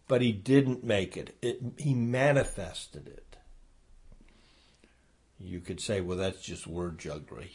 But 0.07 0.21
he 0.21 0.31
didn't 0.31 0.83
make 0.83 1.17
it. 1.17 1.35
it 1.41 1.61
he 1.77 1.93
manifested 1.93 3.07
it. 3.07 3.37
You 5.39 5.59
could 5.59 5.79
say, 5.79 6.01
well, 6.01 6.17
that's 6.17 6.41
just 6.41 6.67
word 6.67 6.97
jugglery. 6.97 7.51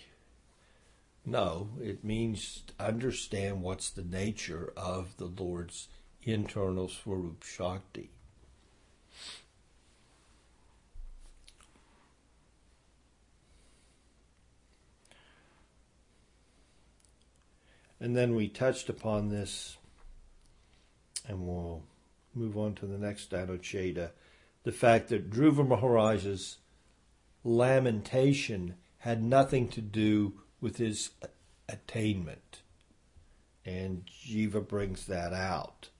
No, 1.25 1.71
it 1.81 2.05
means 2.05 2.63
understand 2.79 3.63
what's 3.63 3.91
the 3.91 4.05
nature 4.05 4.73
of 4.77 5.17
the 5.17 5.27
Lord's 5.27 5.89
internal 6.23 6.89
Swarup 6.89 7.43
Shakti. 7.43 8.11
And 18.01 18.17
then 18.17 18.35
we 18.35 18.49
touched 18.49 18.89
upon 18.89 19.29
this, 19.29 19.77
and 21.29 21.47
we'll 21.47 21.83
move 22.35 22.57
on 22.57 22.75
to 22.77 22.87
the 22.87 22.99
next 22.99 23.31
Anucheda. 23.31 24.13
The 24.63 24.73
fact 24.73 25.09
that 25.09 25.31
Dhruva 25.31 25.67
Maharaj's 25.67 26.59
lamentation 27.45 28.75
had 28.99 29.23
nothing 29.23 29.69
to 29.69 29.81
do 29.81 30.41
with 30.61 30.77
his 30.79 31.11
attainment. 31.69 32.63
And 33.65 34.07
Jiva 34.07 34.67
brings 34.67 35.07
that 35.07 35.33
out. 35.33 35.91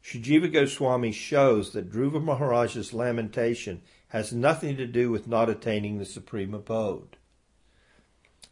Sri 0.00 0.20
Jiva 0.20 0.50
Goswami 0.50 1.12
shows 1.12 1.72
that 1.72 1.92
Dhruva 1.92 2.22
Maharaj's 2.22 2.94
lamentation 2.94 3.82
has 4.08 4.32
nothing 4.32 4.76
to 4.78 4.86
do 4.86 5.10
with 5.10 5.28
not 5.28 5.50
attaining 5.50 5.98
the 5.98 6.06
supreme 6.06 6.54
abode, 6.54 7.18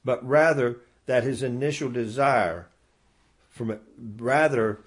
but 0.05 0.27
rather 0.27 0.81
that 1.07 1.25
his 1.25 1.43
initial 1.43 1.91
desire 1.91 2.69
from 3.49 3.79
rather 4.19 4.81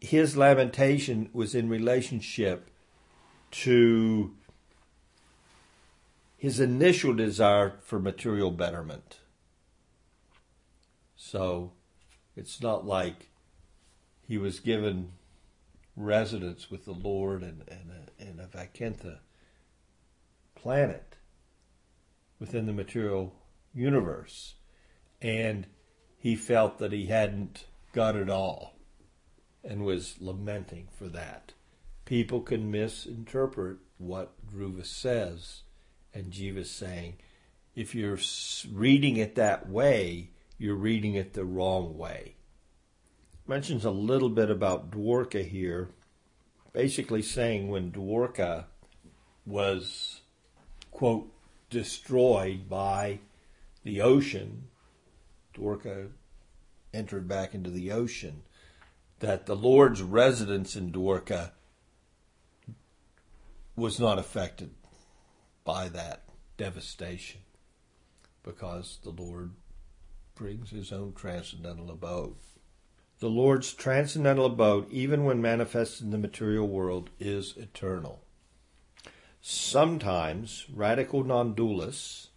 his 0.00 0.36
lamentation 0.36 1.30
was 1.32 1.54
in 1.54 1.68
relationship 1.68 2.68
to 3.50 4.34
his 6.36 6.60
initial 6.60 7.14
desire 7.14 7.74
for 7.82 7.98
material 7.98 8.50
betterment. 8.50 9.20
So 11.16 11.72
it's 12.36 12.60
not 12.60 12.84
like 12.84 13.30
he 14.28 14.36
was 14.36 14.60
given 14.60 15.12
residence 15.96 16.70
with 16.70 16.84
the 16.84 16.92
Lord 16.92 17.42
and, 17.42 17.62
and, 17.68 17.90
a, 17.90 18.22
and 18.22 18.40
a 18.40 18.46
Vaikuntha 18.46 19.20
planet 20.54 21.16
within 22.38 22.66
the 22.66 22.72
material 22.72 23.32
universe. 23.72 24.54
And 25.24 25.66
he 26.18 26.36
felt 26.36 26.76
that 26.80 26.92
he 26.92 27.06
hadn't 27.06 27.64
got 27.94 28.14
it 28.14 28.28
all 28.28 28.74
and 29.64 29.82
was 29.82 30.16
lamenting 30.20 30.88
for 30.92 31.08
that. 31.08 31.54
People 32.04 32.42
can 32.42 32.70
misinterpret 32.70 33.78
what 33.96 34.34
Dhruva 34.46 34.84
says, 34.84 35.62
and 36.12 36.30
Jiva's 36.30 36.70
saying, 36.70 37.16
if 37.74 37.94
you're 37.94 38.18
reading 38.70 39.16
it 39.16 39.34
that 39.36 39.66
way, 39.66 40.28
you're 40.58 40.74
reading 40.74 41.14
it 41.14 41.32
the 41.32 41.46
wrong 41.46 41.96
way. 41.96 42.34
Mentions 43.46 43.86
a 43.86 43.90
little 43.90 44.28
bit 44.28 44.50
about 44.50 44.90
Dwarka 44.90 45.48
here, 45.48 45.88
basically 46.74 47.22
saying 47.22 47.68
when 47.68 47.90
Dwarka 47.90 48.66
was, 49.46 50.20
quote, 50.90 51.32
destroyed 51.70 52.68
by 52.68 53.20
the 53.84 54.02
ocean, 54.02 54.68
Dwarka 55.54 56.10
entered 56.92 57.28
back 57.28 57.54
into 57.54 57.70
the 57.70 57.90
ocean, 57.90 58.42
that 59.20 59.46
the 59.46 59.56
Lord's 59.56 60.02
residence 60.02 60.76
in 60.76 60.92
Dwarka 60.92 61.52
was 63.76 63.98
not 63.98 64.18
affected 64.18 64.70
by 65.64 65.88
that 65.88 66.22
devastation 66.56 67.40
because 68.42 68.98
the 69.02 69.10
Lord 69.10 69.52
brings 70.34 70.70
his 70.70 70.92
own 70.92 71.12
transcendental 71.14 71.90
abode. 71.90 72.36
The 73.20 73.28
Lord's 73.28 73.72
transcendental 73.72 74.46
abode, 74.46 74.90
even 74.90 75.24
when 75.24 75.40
manifested 75.40 76.04
in 76.04 76.10
the 76.10 76.18
material 76.18 76.68
world, 76.68 77.10
is 77.18 77.56
eternal. 77.56 78.20
Sometimes 79.40 80.66
radical 80.72 81.24
non 81.24 81.54
dualists, 81.54 82.28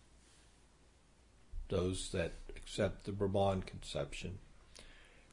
those 1.70 2.12
that 2.12 2.34
accept 2.68 3.06
the 3.06 3.14
Brahman 3.14 3.62
conception, 3.62 4.40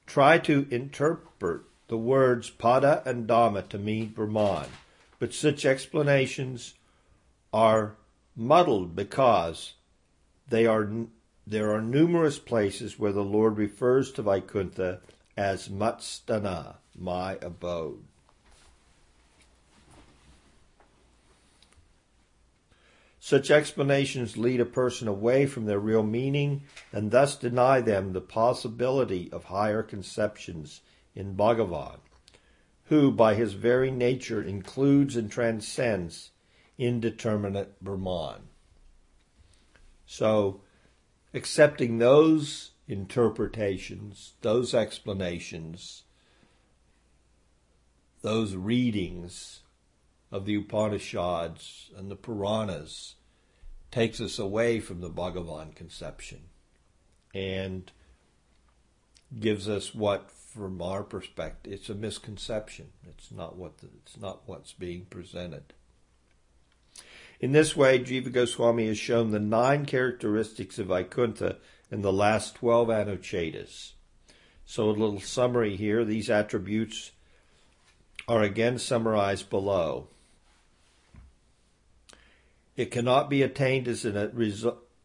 try 0.07 0.39
to 0.39 0.69
interpret 0.71 1.63
the 1.89 1.99
words 1.99 2.49
pada 2.49 3.05
and 3.05 3.27
dhama 3.27 3.69
to 3.69 3.77
mean 3.77 4.07
Brahman, 4.11 4.69
but 5.19 5.35
such 5.35 5.65
explanations 5.65 6.75
are 7.53 7.97
muddled 8.37 8.95
because 8.95 9.75
they 10.49 10.65
are 10.65 10.89
there 11.45 11.73
are 11.73 11.83
numerous 11.83 12.39
places 12.39 13.01
where 13.01 13.13
the 13.13 13.25
Lord 13.25 13.59
refers 13.59 14.13
to 14.13 14.23
Vaikuntha 14.23 15.01
as 15.37 15.69
Matstana, 15.69 16.77
my 16.97 17.37
abode. 17.43 18.05
Such 23.25 23.51
explanations 23.51 24.37
lead 24.37 24.61
a 24.61 24.67
person 24.67 25.09
away 25.09 25.47
from 25.47 25.65
their 25.65 25.79
real 25.79 26.03
meaning 26.03 26.65
and 26.93 27.11
thus 27.11 27.37
deny 27.39 27.81
them 27.81 28.13
the 28.13 28.21
possibility 28.21 29.33
of 29.33 29.45
higher 29.45 29.83
conceptions 29.83 30.83
in 31.15 31.35
Bhagavan, 31.35 32.01
who 32.89 33.11
by 33.11 33.35
his 33.35 33.55
very 33.55 33.91
nature 33.91 34.43
includes 34.43 35.17
and 35.17 35.33
transcends 35.33 36.33
indeterminate 36.77 37.83
Brahman. 37.83 38.43
So, 40.05 40.61
accepting 41.33 41.97
those 41.97 42.73
interpretations, 42.87 44.35
those 44.43 44.75
explanations, 44.75 46.03
those 48.21 48.55
readings 48.55 49.63
of 50.35 50.47
the 50.47 50.57
Upanishads 50.57 51.93
and 51.97 52.11
the 52.11 52.17
Puranas 52.17 53.15
takes 53.93 54.21
us 54.21 54.37
away 54.37 54.81
from 54.81 55.01
the 55.01 55.09
Bhagavan 55.09 55.77
conception 55.77 56.41
and 57.33 57.93
gives 59.39 59.69
us 59.69 59.95
what 59.95 60.33
from 60.33 60.83
our 60.83 61.05
perspective 61.05 61.73
it's 61.73 61.89
a 61.89 61.95
misconception 61.95 62.87
it's 63.09 63.31
not 63.31 63.57
what 63.57 63.79
the, 63.79 63.89
it's 64.03 64.17
not 64.17 64.43
what's 64.47 64.73
being 64.73 65.05
presented 65.07 65.73
in 67.41 67.53
this 67.53 67.77
way, 67.77 67.99
Jiva 67.99 68.33
Goswami 68.33 68.87
has 68.87 68.97
shown 68.97 69.31
the 69.31 69.41
nine 69.41 69.85
characteristics 69.85 70.79
of 70.79 70.87
Vaikuntha 70.87 71.59
in 71.91 72.01
the 72.01 72.13
last 72.13 72.55
12 72.55 72.89
Anuchedas. 72.89 73.93
So, 74.65 74.89
a 74.89 74.93
little 74.93 75.21
summary 75.21 75.77
here. 75.77 76.05
These 76.05 76.31
attributes 76.31 77.11
are 78.27 78.43
again 78.43 78.79
summarized 78.79 79.51
below. 79.51 80.09
It 82.77 82.91
cannot 82.91 83.31
be 83.31 83.43
attained 83.43 83.87
as 83.87 84.05
an 84.05 84.17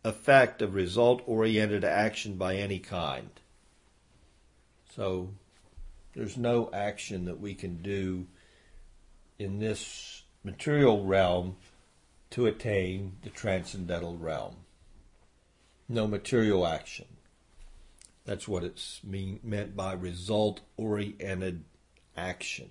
effect 0.04 0.62
of 0.62 0.74
result 0.74 1.22
oriented 1.26 1.84
action 1.84 2.36
by 2.36 2.56
any 2.56 2.80
kind. 2.80 3.30
So, 4.96 5.30
there's 6.16 6.38
no 6.38 6.70
action 6.74 7.26
that 7.26 7.39
we 7.39 7.54
can 7.54 7.82
do 7.82 8.26
in 9.38 9.60
this 9.60 10.24
material 10.44 11.06
realm 11.06 11.58
to 12.32 12.48
attain 12.48 13.18
the 13.24 13.30
transcendental 13.30 14.18
realm. 14.18 14.56
No 15.88 16.08
material 16.08 16.66
action. 16.66 17.06
That's 18.26 18.48
what 18.48 18.64
it's 18.64 19.00
mean, 19.04 19.39
meant 19.44 19.76
by 19.76 19.94
result 19.94 20.62
oriented 20.78 21.64
action. 22.16 22.70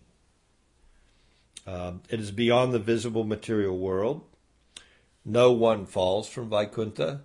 Um, 1.67 2.03
it 2.09 2.21
is 2.21 2.31
beyond 2.31 2.73
the 2.73 2.79
visible 2.79 3.25
material 3.25 3.77
world. 3.77 4.23
No 5.29 5.53
one 5.53 5.85
falls 5.85 6.27
from 6.27 6.49
Vaikuntha. 6.49 7.21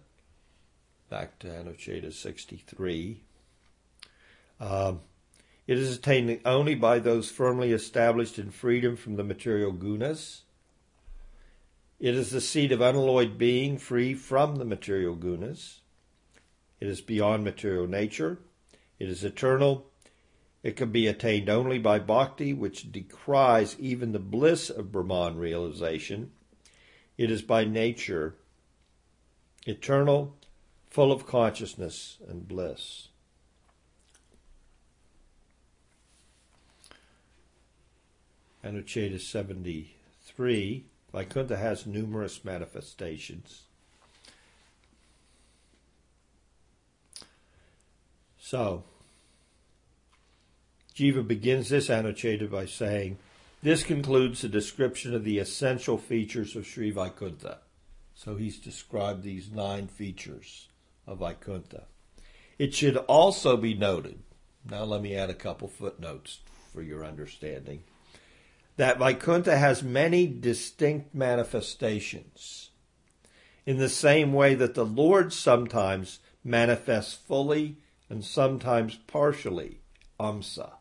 Back 1.09 1.39
to 1.39 1.47
Anucheda 1.47 2.11
63. 2.11 3.23
Um, 4.59 4.99
it 5.67 5.77
is 5.77 5.95
attained 5.95 6.41
only 6.43 6.75
by 6.75 6.99
those 6.99 7.31
firmly 7.31 7.71
established 7.71 8.37
in 8.37 8.51
freedom 8.51 8.97
from 8.97 9.15
the 9.15 9.23
material 9.23 9.71
gunas 9.71 10.41
It 11.97 12.13
is 12.13 12.31
the 12.31 12.41
seat 12.41 12.73
of 12.73 12.81
unalloyed 12.81 13.37
being 13.37 13.77
free 13.77 14.13
from 14.15 14.57
the 14.57 14.65
material 14.65 15.15
gunas. 15.15 15.79
It 16.81 16.89
is 16.89 16.99
beyond 16.99 17.45
material 17.45 17.87
nature. 17.87 18.39
It 18.99 19.07
is 19.07 19.23
eternal. 19.23 19.89
It 20.61 20.75
can 20.75 20.91
be 20.91 21.07
attained 21.07 21.47
only 21.47 21.79
by 21.79 21.99
bhakti, 21.99 22.51
which 22.51 22.91
decries 22.91 23.79
even 23.79 24.11
the 24.11 24.19
bliss 24.19 24.69
of 24.69 24.91
Brahman 24.91 25.37
realization. 25.37 26.33
It 27.17 27.29
is 27.29 27.41
by 27.41 27.65
nature 27.65 28.35
eternal, 29.65 30.35
full 30.89 31.11
of 31.11 31.25
consciousness 31.25 32.17
and 32.27 32.47
bliss. 32.47 33.09
Anucheda 38.63 39.19
73, 39.19 40.85
Vaikuntha 41.11 41.57
has 41.57 41.85
numerous 41.85 42.45
manifestations. 42.45 43.63
So, 48.39 48.83
Jiva 50.95 51.27
begins 51.27 51.69
this 51.69 51.89
Anucheda 51.89 52.49
by 52.49 52.65
saying, 52.65 53.17
This 53.63 53.83
concludes 53.83 54.41
the 54.41 54.49
description 54.49 55.15
of 55.15 55.23
the 55.23 55.39
essential 55.39 55.97
features 55.97 56.53
of 56.57 56.67
Sri 56.67 56.91
Vaikuntha. 56.91 57.59
So 58.13 58.35
he's 58.35 58.59
described 58.59 59.23
these 59.23 59.51
nine 59.51 59.87
features 59.87 60.67
of 61.07 61.19
Vaikuntha. 61.19 61.85
It 62.59 62.73
should 62.73 62.97
also 62.97 63.55
be 63.55 63.73
noted, 63.73 64.19
now 64.69 64.83
let 64.83 65.01
me 65.01 65.15
add 65.15 65.29
a 65.29 65.33
couple 65.33 65.69
footnotes 65.69 66.39
for 66.73 66.81
your 66.81 67.05
understanding, 67.05 67.83
that 68.75 68.99
Vaikuntha 68.99 69.57
has 69.57 69.81
many 69.81 70.27
distinct 70.27 71.15
manifestations. 71.15 72.71
In 73.65 73.77
the 73.77 73.87
same 73.87 74.33
way 74.33 74.55
that 74.55 74.73
the 74.73 74.85
Lord 74.85 75.31
sometimes 75.31 76.19
manifests 76.43 77.13
fully 77.13 77.77
and 78.09 78.25
sometimes 78.25 78.97
partially, 79.07 79.79
Amsa. 80.19 80.73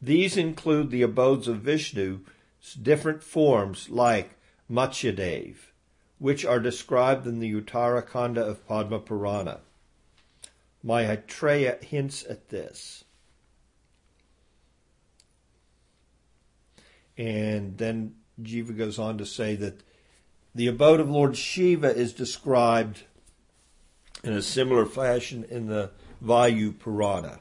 These 0.00 0.36
include 0.36 0.90
the 0.90 1.02
abodes 1.02 1.48
of 1.48 1.58
Vishnu's 1.58 2.74
different 2.74 3.22
forms 3.22 3.88
like 3.88 4.36
Matsyadev, 4.70 5.56
which 6.18 6.44
are 6.44 6.60
described 6.60 7.26
in 7.26 7.40
the 7.40 7.52
Uttarakhanda 7.52 8.38
of 8.38 8.66
Padma 8.66 9.00
Purana. 9.00 9.60
Maitreya 10.82 11.82
hints 11.82 12.24
at 12.28 12.48
this. 12.48 13.04
And 17.18 17.78
then 17.78 18.14
Jiva 18.40 18.76
goes 18.76 18.98
on 18.98 19.18
to 19.18 19.26
say 19.26 19.56
that 19.56 19.82
the 20.54 20.66
abode 20.66 21.00
of 21.00 21.10
Lord 21.10 21.36
Shiva 21.36 21.94
is 21.94 22.12
described 22.12 23.04
in 24.22 24.32
a 24.32 24.42
similar 24.42 24.86
fashion 24.86 25.44
in 25.50 25.66
the 25.66 25.90
Vayu 26.22 26.78
Purana. 26.78 27.40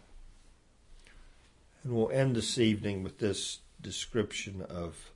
And 1.86 1.93
we'll 1.93 2.09
end 2.09 2.36
this 2.36 2.57
evening 2.57 3.03
with 3.03 3.19
this 3.19 3.59
description 3.79 4.63
of 4.63 5.11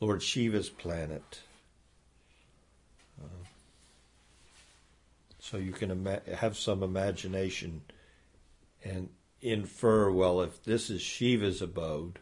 Lord 0.00 0.22
Shiva's 0.22 0.70
planet. 0.70 1.40
Uh, 3.22 3.44
so 5.38 5.58
you 5.58 5.72
can 5.72 5.90
ima- 5.90 6.22
have 6.34 6.56
some 6.56 6.82
imagination 6.82 7.82
and 8.82 9.10
infer, 9.42 10.10
well, 10.10 10.40
if 10.40 10.64
this 10.64 10.88
is 10.88 11.02
Shiva's 11.02 11.60
abode, 11.60 12.20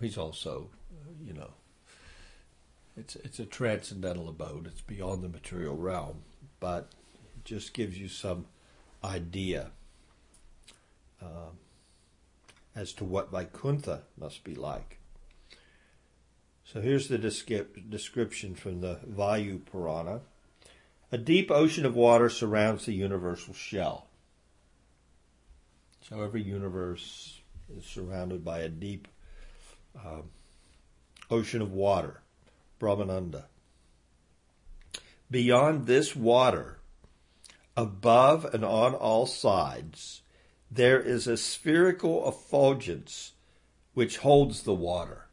he's 0.00 0.18
also, 0.18 0.70
you 1.24 1.32
know, 1.32 1.52
it's 2.96 3.14
it's 3.16 3.38
a 3.38 3.46
transcendental 3.46 4.28
abode. 4.28 4.66
It's 4.66 4.80
beyond 4.80 5.22
the 5.22 5.28
material 5.28 5.76
realm, 5.76 6.22
but 6.58 6.88
it 7.36 7.44
just 7.44 7.72
gives 7.72 7.96
you 7.96 8.08
some 8.08 8.46
idea 9.04 9.70
um, 11.22 11.56
as 12.74 12.92
to 12.94 13.04
what 13.04 13.30
Vaikuntha 13.30 14.02
must 14.18 14.44
be 14.44 14.54
like. 14.54 14.98
So 16.64 16.80
here's 16.80 17.08
the 17.08 17.18
description 17.18 18.54
from 18.54 18.80
the 18.80 19.00
Vayu 19.08 19.60
Purana. 19.64 20.20
A 21.10 21.18
deep 21.18 21.50
ocean 21.50 21.84
of 21.84 21.96
water 21.96 22.28
surrounds 22.28 22.86
the 22.86 22.92
universal 22.92 23.52
shell. 23.52 24.06
So 26.08 26.22
every 26.22 26.42
universe 26.42 27.40
is 27.76 27.84
surrounded 27.84 28.44
by 28.44 28.60
a 28.60 28.68
deep 28.68 29.08
uh, 29.98 30.22
ocean 31.28 31.62
of 31.62 31.72
water, 31.72 32.20
Brahmananda. 32.80 33.44
Beyond 35.28 35.86
this 35.86 36.14
water, 36.14 36.78
above 37.76 38.44
and 38.52 38.64
on 38.64 38.94
all 38.94 39.26
sides, 39.26 40.22
there 40.70 41.00
is 41.00 41.26
a 41.26 41.36
spherical 41.36 42.28
effulgence 42.28 43.32
which 43.92 44.18
holds 44.18 44.62
the 44.62 44.74
water. 44.74 45.26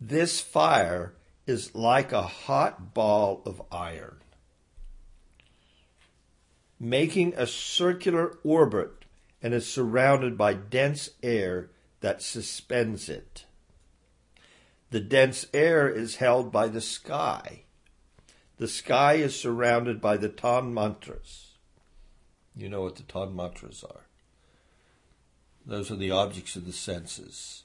This 0.00 0.40
fire 0.40 1.14
is 1.46 1.74
like 1.74 2.12
a 2.12 2.22
hot 2.22 2.94
ball 2.94 3.42
of 3.44 3.60
iron, 3.72 4.18
making 6.78 7.34
a 7.36 7.46
circular 7.46 8.38
orbit 8.44 9.04
and 9.42 9.52
is 9.52 9.66
surrounded 9.66 10.38
by 10.38 10.54
dense 10.54 11.10
air 11.22 11.70
that 12.00 12.22
suspends 12.22 13.08
it. 13.08 13.44
The 14.90 15.00
dense 15.00 15.46
air 15.52 15.88
is 15.88 16.16
held 16.16 16.52
by 16.52 16.68
the 16.68 16.80
sky. 16.80 17.64
The 18.58 18.68
sky 18.68 19.14
is 19.14 19.38
surrounded 19.38 20.00
by 20.00 20.16
the 20.16 20.28
Tanmatras. 20.28 21.49
You 22.60 22.68
know 22.68 22.82
what 22.82 22.96
the 22.96 23.04
Tanmatras 23.04 23.82
are. 23.82 24.02
Those 25.64 25.90
are 25.90 25.96
the 25.96 26.10
objects 26.10 26.56
of 26.56 26.66
the 26.66 26.74
senses. 26.74 27.62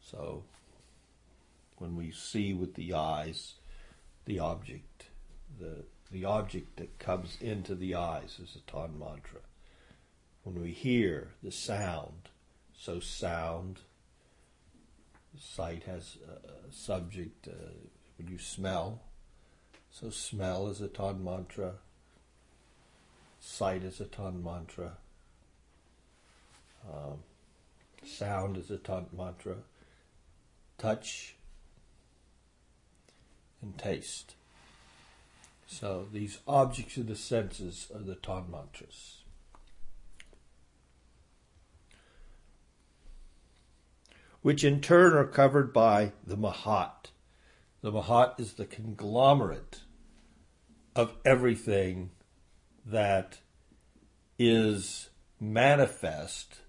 So, 0.00 0.44
when 1.76 1.96
we 1.96 2.12
see 2.12 2.54
with 2.54 2.76
the 2.76 2.94
eyes 2.94 3.56
the 4.24 4.38
object, 4.38 5.08
the, 5.60 5.84
the 6.10 6.24
object 6.24 6.78
that 6.78 6.98
comes 6.98 7.36
into 7.38 7.74
the 7.74 7.94
eyes 7.94 8.38
is 8.42 8.56
a 8.56 8.70
Tanmatra. 8.70 9.42
When 10.42 10.62
we 10.62 10.70
hear 10.70 11.32
the 11.42 11.52
sound, 11.52 12.30
so 12.74 13.00
sound, 13.00 13.80
sight 15.38 15.82
has 15.82 16.16
a 16.26 16.72
subject. 16.72 17.48
Uh, 17.48 17.74
when 18.16 18.28
you 18.28 18.38
smell, 18.38 19.02
so 19.90 20.08
smell 20.08 20.68
is 20.68 20.80
a 20.80 20.88
Tanmatra. 20.88 21.74
Sight 23.46 23.84
is 23.84 24.00
a 24.00 24.04
Tanmatra. 24.06 24.90
Um, 26.84 27.20
sound 28.04 28.56
is 28.56 28.72
a 28.72 28.76
Tan 28.76 29.06
mantra. 29.16 29.58
Touch 30.78 31.36
and 33.62 33.78
taste. 33.78 34.34
So 35.68 36.08
these 36.12 36.40
objects 36.46 36.96
of 36.96 37.06
the 37.06 37.14
senses 37.14 37.86
are 37.94 38.02
the 38.02 38.16
Tanmatras. 38.16 39.18
which 44.42 44.62
in 44.62 44.80
turn 44.80 45.12
are 45.12 45.26
covered 45.26 45.72
by 45.72 46.12
the 46.24 46.36
Mahat. 46.36 47.10
The 47.80 47.90
Mahat 47.90 48.38
is 48.38 48.52
the 48.52 48.66
conglomerate 48.66 49.80
of 50.94 51.14
everything 51.24 52.10
that 52.86 53.38
is 54.38 55.10
manifest, 55.40 56.60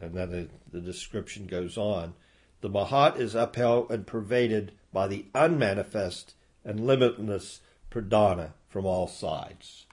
and 0.00 0.14
then 0.14 0.50
the 0.70 0.80
description 0.80 1.46
goes 1.46 1.78
on. 1.78 2.14
The 2.60 2.68
Mahat 2.68 3.18
is 3.18 3.34
upheld 3.34 3.90
and 3.90 4.06
pervaded 4.06 4.72
by 4.92 5.06
the 5.06 5.26
unmanifest 5.34 6.34
and 6.64 6.86
limitless 6.86 7.60
pradhana 7.90 8.52
from 8.68 8.84
all 8.84 9.06
sides. 9.06 9.86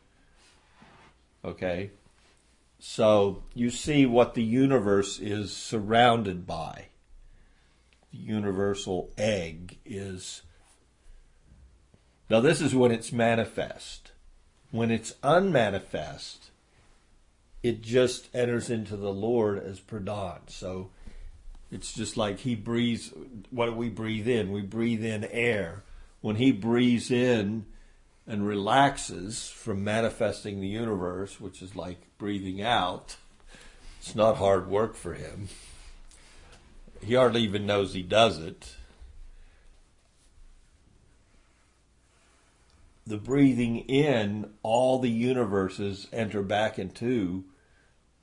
Okay? 1.46 1.92
So 2.80 3.44
you 3.54 3.70
see 3.70 4.06
what 4.06 4.34
the 4.34 4.44
universe 4.44 5.20
is 5.20 5.56
surrounded 5.56 6.46
by 6.46 6.88
The 8.12 8.18
universal 8.18 9.12
egg 9.18 9.78
is. 9.86 10.44
Now, 12.30 12.42
this 12.42 12.62
is 12.62 12.76
when 12.76 12.92
it's 12.92 13.12
manifest. 13.12 14.12
When 14.72 14.92
it's 14.92 15.16
unmanifest, 15.24 16.52
it 17.64 17.82
just 17.82 18.28
enters 18.36 18.70
into 18.70 18.98
the 18.98 19.14
Lord 19.14 19.64
as 19.64 19.80
pradhan. 19.80 20.50
So 20.50 20.90
it's 21.72 21.94
just 21.94 22.18
like 22.18 22.40
He 22.40 22.56
breathes. 22.56 23.14
What 23.50 23.68
do 23.68 23.74
we 23.74 23.90
breathe 23.90 24.28
in? 24.28 24.52
We 24.52 24.62
breathe 24.62 25.04
in 25.04 25.24
air. 25.26 25.84
When 26.22 26.36
He 26.36 26.52
breathes 26.52 27.12
in 27.12 27.66
and 28.28 28.46
relaxes 28.46 29.50
from 29.50 29.84
manifesting 29.84 30.60
the 30.60 30.68
universe, 30.68 31.40
which 31.40 31.62
is 31.62 31.76
like 31.76 32.00
breathing 32.18 32.62
out, 32.62 33.16
it's 34.00 34.16
not 34.16 34.38
hard 34.38 34.68
work 34.68 34.96
for 34.96 35.14
Him 35.14 35.48
he 37.02 37.14
hardly 37.14 37.42
even 37.42 37.66
knows 37.66 37.94
he 37.94 38.04
does 38.04 38.40
it. 38.40 38.76
The 43.08 43.18
breathing 43.18 43.80
in, 43.88 44.52
all 44.64 45.00
the 45.00 45.10
universes 45.10 46.08
enter 46.12 46.44
back 46.44 46.78
into 46.78 47.46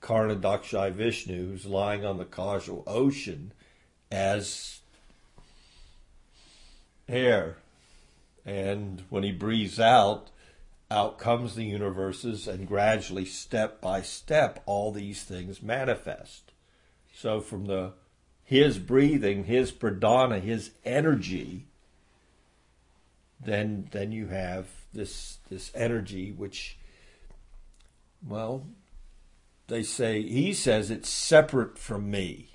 Karanodakashayi 0.03 0.93
Vishnu, 0.93 1.49
who's 1.49 1.64
lying 1.64 2.05
on 2.05 2.18
the 2.18 2.26
causal 2.26 2.85
ocean, 2.87 3.55
as 4.12 4.80
air. 7.09 7.57
And 8.45 9.05
when 9.09 9.22
he 9.22 9.32
breathes 9.32 9.80
out, 9.80 10.28
out 10.91 11.18
comes 11.18 11.55
the 11.55 11.64
universes, 11.64 12.47
and 12.47 12.68
gradually, 12.68 13.24
step 13.24 13.80
by 13.80 14.03
step, 14.03 14.62
all 14.66 14.93
these 14.93 15.22
things 15.22 15.62
manifest. 15.62 16.53
So 17.14 17.41
from 17.41 17.64
the 17.64 17.95
his 18.43 18.78
breathing, 18.78 19.45
his 19.45 19.72
pradhana, 19.72 20.43
his 20.43 20.72
energy, 20.85 21.68
then 23.45 23.88
then 23.92 24.12
you 24.12 24.28
have 24.28 24.68
this 24.92 25.38
this 25.49 25.70
energy 25.74 26.32
which 26.32 26.78
well 28.26 28.66
they 29.66 29.82
say 29.82 30.22
he 30.22 30.53
says 30.53 30.90
it's 30.90 31.09
separate 31.09 31.78
from 31.78 32.11
me. 32.11 32.51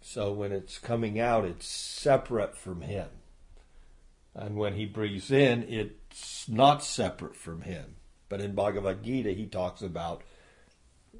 So 0.00 0.32
when 0.32 0.52
it's 0.52 0.78
coming 0.78 1.18
out 1.18 1.44
it's 1.44 1.66
separate 1.66 2.56
from 2.56 2.82
him. 2.82 3.08
And 4.34 4.56
when 4.56 4.74
he 4.74 4.86
breathes 4.86 5.30
in 5.30 5.64
it's 5.68 6.48
not 6.48 6.84
separate 6.84 7.36
from 7.36 7.62
him. 7.62 7.96
But 8.28 8.40
in 8.40 8.54
Bhagavad 8.54 9.02
Gita 9.02 9.32
he 9.32 9.46
talks 9.46 9.82
about 9.82 10.22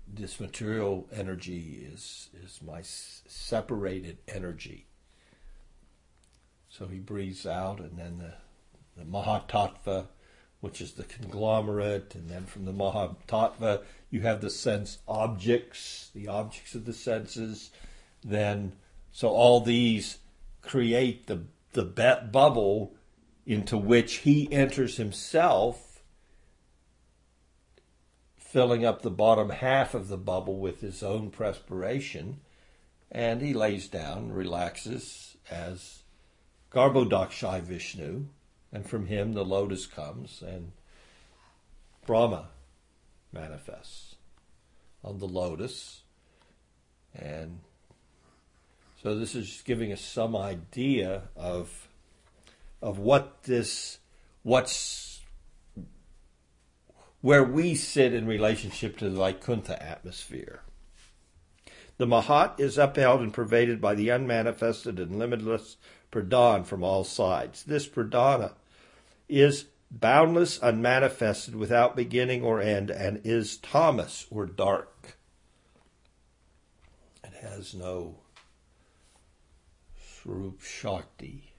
this 0.07 0.41
material 0.41 1.09
energy 1.13 1.87
is 1.93 2.31
is 2.45 2.61
my 2.63 2.83
separated 2.83 4.19
energy. 4.29 4.88
So 6.79 6.87
he 6.87 7.01
breathes 7.01 7.45
out, 7.45 7.81
and 7.81 7.99
then 7.99 8.19
the, 8.19 8.35
the 8.97 9.05
Mahatattva, 9.05 10.07
which 10.61 10.81
is 10.81 10.93
the 10.93 11.03
conglomerate, 11.03 12.15
and 12.15 12.29
then 12.29 12.47
from 12.47 12.67
the 12.67 12.73
Mahatattva 12.73 13.83
you 14.11 14.21
have 14.21 14.41
the 14.41 14.51
sense 14.51 14.99
objects, 15.09 16.11
the 16.15 16.29
objects 16.29 16.77
of 16.77 16.85
the 16.85 16.93
senses. 16.93 17.73
Then, 18.23 18.75
so 19.11 19.29
all 19.29 19.61
these 19.61 20.19
create 20.63 21.27
the 21.27 21.43
the 21.73 21.83
bubble 22.31 22.95
into 23.45 23.77
which 23.77 24.19
he 24.19 24.51
enters 24.53 24.97
himself 24.97 26.03
filling 28.37 28.85
up 28.85 29.03
the 29.03 29.11
bottom 29.11 29.51
half 29.51 29.95
of 29.95 30.07
the 30.07 30.17
bubble 30.17 30.59
with 30.59 30.81
his 30.81 31.03
own 31.03 31.31
perspiration, 31.31 32.39
and 33.11 33.43
he 33.43 33.53
lays 33.53 33.89
down, 33.89 34.31
relaxes 34.33 35.37
as 35.51 36.03
Garbhodakashayi 36.73 37.63
Vishnu, 37.63 38.27
and 38.73 38.89
from 38.89 39.07
him 39.07 39.33
the 39.33 39.45
lotus 39.45 39.87
comes, 39.87 40.43
and 40.47 40.73
Brahma 42.07 42.49
manifests 43.33 44.17
on 45.03 45.19
the 45.19 45.27
lotus, 45.27 46.03
and 47.15 47.61
so 49.03 49.17
this 49.17 49.35
is 49.35 49.63
giving 49.65 49.93
us 49.93 50.01
some 50.01 50.37
idea 50.37 51.23
of 51.37 51.89
of 52.83 52.99
what 52.99 53.43
this 53.45 53.99
what's 54.43 55.21
where 57.21 57.45
we 57.45 57.75
sit 57.75 58.15
in 58.15 58.27
relationship 58.27 58.97
to 58.99 59.09
the 59.09 59.17
Vaikuntha 59.17 59.83
atmosphere. 59.83 60.63
The 61.97 62.07
Mahat 62.07 62.61
is 62.61 62.79
upheld 62.79 63.21
and 63.21 63.35
pervaded 63.35 63.81
by 63.81 63.95
the 63.95 64.11
unmanifested 64.11 65.01
and 65.01 65.19
limitless 65.19 65.77
pradhan 66.11 66.65
from 66.65 66.83
all 66.83 67.05
sides. 67.05 67.65
This 67.65 67.87
pradhana 67.87 68.53
is 69.29 69.67
boundless, 69.91 70.59
unmanifested, 70.59 71.55
without 71.55 71.97
beginning 71.97 72.43
or 72.43 72.61
end, 72.61 72.91
and 72.91 73.21
is 73.25 73.57
Tamas 73.57 74.27
or 74.31 74.47
dark. 74.47 75.17
It 77.25 77.35
has 77.35 77.75
no 77.75 78.17
Swarup 79.97 80.61
Shakti. 80.61 81.53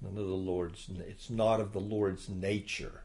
None 0.00 0.16
of 0.16 0.26
the 0.26 0.34
Lord's, 0.34 0.88
it's 1.06 1.28
not 1.30 1.60
of 1.60 1.72
the 1.72 1.80
Lord's 1.80 2.28
nature. 2.28 3.04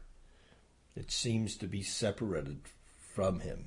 It 0.94 1.10
seems 1.10 1.56
to 1.56 1.66
be 1.66 1.82
separated 1.82 2.60
from 2.96 3.40
him. 3.40 3.66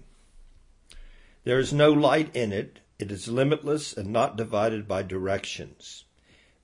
There 1.43 1.59
is 1.59 1.71
no 1.71 1.91
light 1.91 2.35
in 2.35 2.51
it. 2.51 2.79
It 2.97 3.11
is 3.11 3.27
limitless 3.27 3.93
and 3.93 4.11
not 4.11 4.35
divided 4.35 4.87
by 4.87 5.03
directions. 5.03 6.05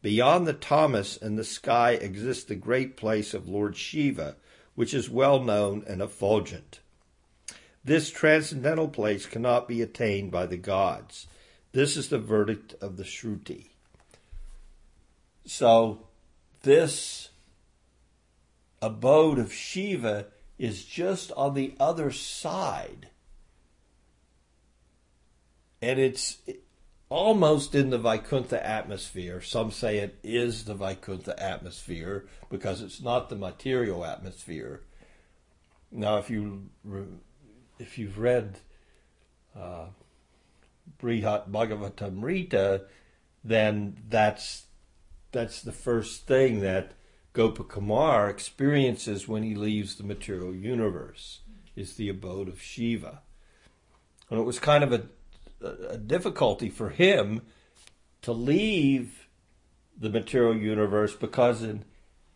Beyond 0.06 0.46
the 0.46 0.54
Tamas 0.54 1.18
and 1.20 1.36
the 1.36 1.44
sky 1.44 1.94
exists 1.94 2.44
the 2.44 2.54
great 2.54 2.96
place 2.96 3.34
of 3.34 3.50
Lord 3.50 3.76
Shiva, 3.76 4.36
which 4.76 4.94
is 4.94 5.10
well 5.10 5.42
known 5.42 5.84
and 5.88 6.00
effulgent. 6.00 6.80
This 7.84 8.12
transcendental 8.12 8.88
place 8.88 9.26
cannot 9.26 9.68
be 9.68 9.82
attained 9.82 10.30
by 10.30 10.46
the 10.46 10.58
gods. 10.58 11.26
This 11.72 11.98
is 11.98 12.10
the 12.10 12.20
verdict 12.20 12.76
of 12.82 12.98
the 12.98 13.04
Shruti. 13.04 13.70
So, 15.44 16.06
this 16.62 17.30
abode 18.84 19.40
of 19.40 19.52
Shiva 19.52 20.28
is 20.60 20.86
just 20.86 21.32
on 21.32 21.56
the 21.56 21.74
other 21.80 22.12
side. 22.12 23.08
And 25.82 25.98
it's 26.00 26.38
almost 27.10 27.76
in 27.76 27.90
the 27.90 27.98
Vaikuntha 27.98 28.66
atmosphere. 28.66 29.42
Some 29.42 29.72
say 29.72 29.98
it 30.00 30.18
is 30.24 30.66
the 30.66 30.74
Vaikuntha 30.74 31.42
atmosphere 31.42 32.26
because 32.50 32.82
it's 32.82 33.02
not 33.02 33.30
the 33.30 33.36
material 33.36 34.06
atmosphere. 34.06 34.82
Now, 35.92 36.18
if 36.18 36.30
you 36.30 36.70
if 37.80 37.98
you've 37.98 38.18
read 38.18 38.60
uh, 39.56 39.88
Brihat 41.02 41.50
Bhagavatamrita, 41.50 42.84
then 43.44 43.98
that's 44.10 44.66
that's 45.32 45.62
the 45.62 45.72
first 45.72 46.28
thing 46.28 46.62
that 46.62 46.94
Gopakumar 47.34 48.30
experiences 48.30 49.28
when 49.28 49.44
he 49.44 49.56
leaves 49.56 49.96
the 49.96 50.04
material 50.04 50.56
universe 50.56 51.42
is 51.76 51.96
the 51.96 52.10
abode 52.10 52.48
of 52.48 52.62
Shiva. 52.62 53.22
And 54.30 54.40
it 54.40 54.44
was 54.44 54.60
kind 54.60 54.84
of 54.84 54.94
a, 54.94 55.04
a 55.62 55.98
difficulty 55.98 56.70
for 56.70 56.90
him 56.90 57.42
to 58.22 58.32
leave 58.32 59.28
the 59.98 60.10
material 60.10 60.56
universe 60.56 61.16
because 61.16 61.62
in 61.64 61.86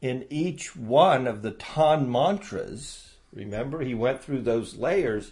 in 0.02 0.26
each 0.30 0.78
one 0.78 1.28
of 1.28 1.42
the 1.42 1.52
Tanmatras, 1.52 3.16
remember 3.34 3.82
he 3.82 3.94
went 3.94 4.24
through 4.24 4.42
those 4.42 4.78
layers, 4.78 5.32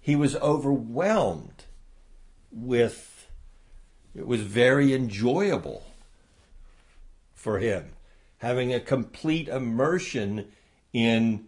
he 0.00 0.16
was 0.16 0.34
overwhelmed 0.36 1.64
with 2.50 3.28
it 4.16 4.26
was 4.26 4.40
very 4.40 4.92
enjoyable 4.92 5.84
for 7.34 7.60
him 7.60 7.92
having 8.38 8.72
a 8.72 8.80
complete 8.80 9.48
immersion 9.48 10.50
in 10.92 11.46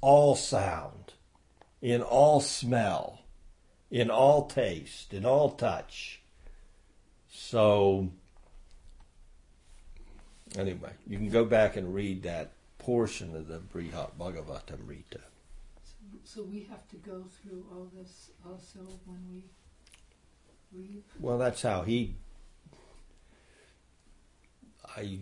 all 0.00 0.34
sound, 0.34 1.12
in 1.80 2.02
all 2.02 2.40
smell, 2.40 3.17
in 3.90 4.10
all 4.10 4.46
taste, 4.46 5.12
in 5.14 5.24
all 5.24 5.50
touch. 5.50 6.20
So, 7.30 8.10
anyway, 10.56 10.92
you 11.06 11.16
can 11.16 11.30
go 11.30 11.44
back 11.44 11.76
and 11.76 11.94
read 11.94 12.22
that 12.22 12.52
portion 12.78 13.34
of 13.34 13.48
the 13.48 13.58
Brihat 13.58 14.12
Bhagavatamrita. 14.18 15.20
So, 15.84 16.18
so 16.24 16.42
we 16.42 16.66
have 16.70 16.86
to 16.88 16.96
go 16.96 17.24
through 17.42 17.64
all 17.72 17.90
this 17.94 18.30
also 18.46 18.80
when 19.06 19.18
we 19.30 19.44
read? 20.72 21.02
Well, 21.20 21.38
that's 21.38 21.62
how 21.62 21.82
he. 21.82 22.16
I 24.96 25.18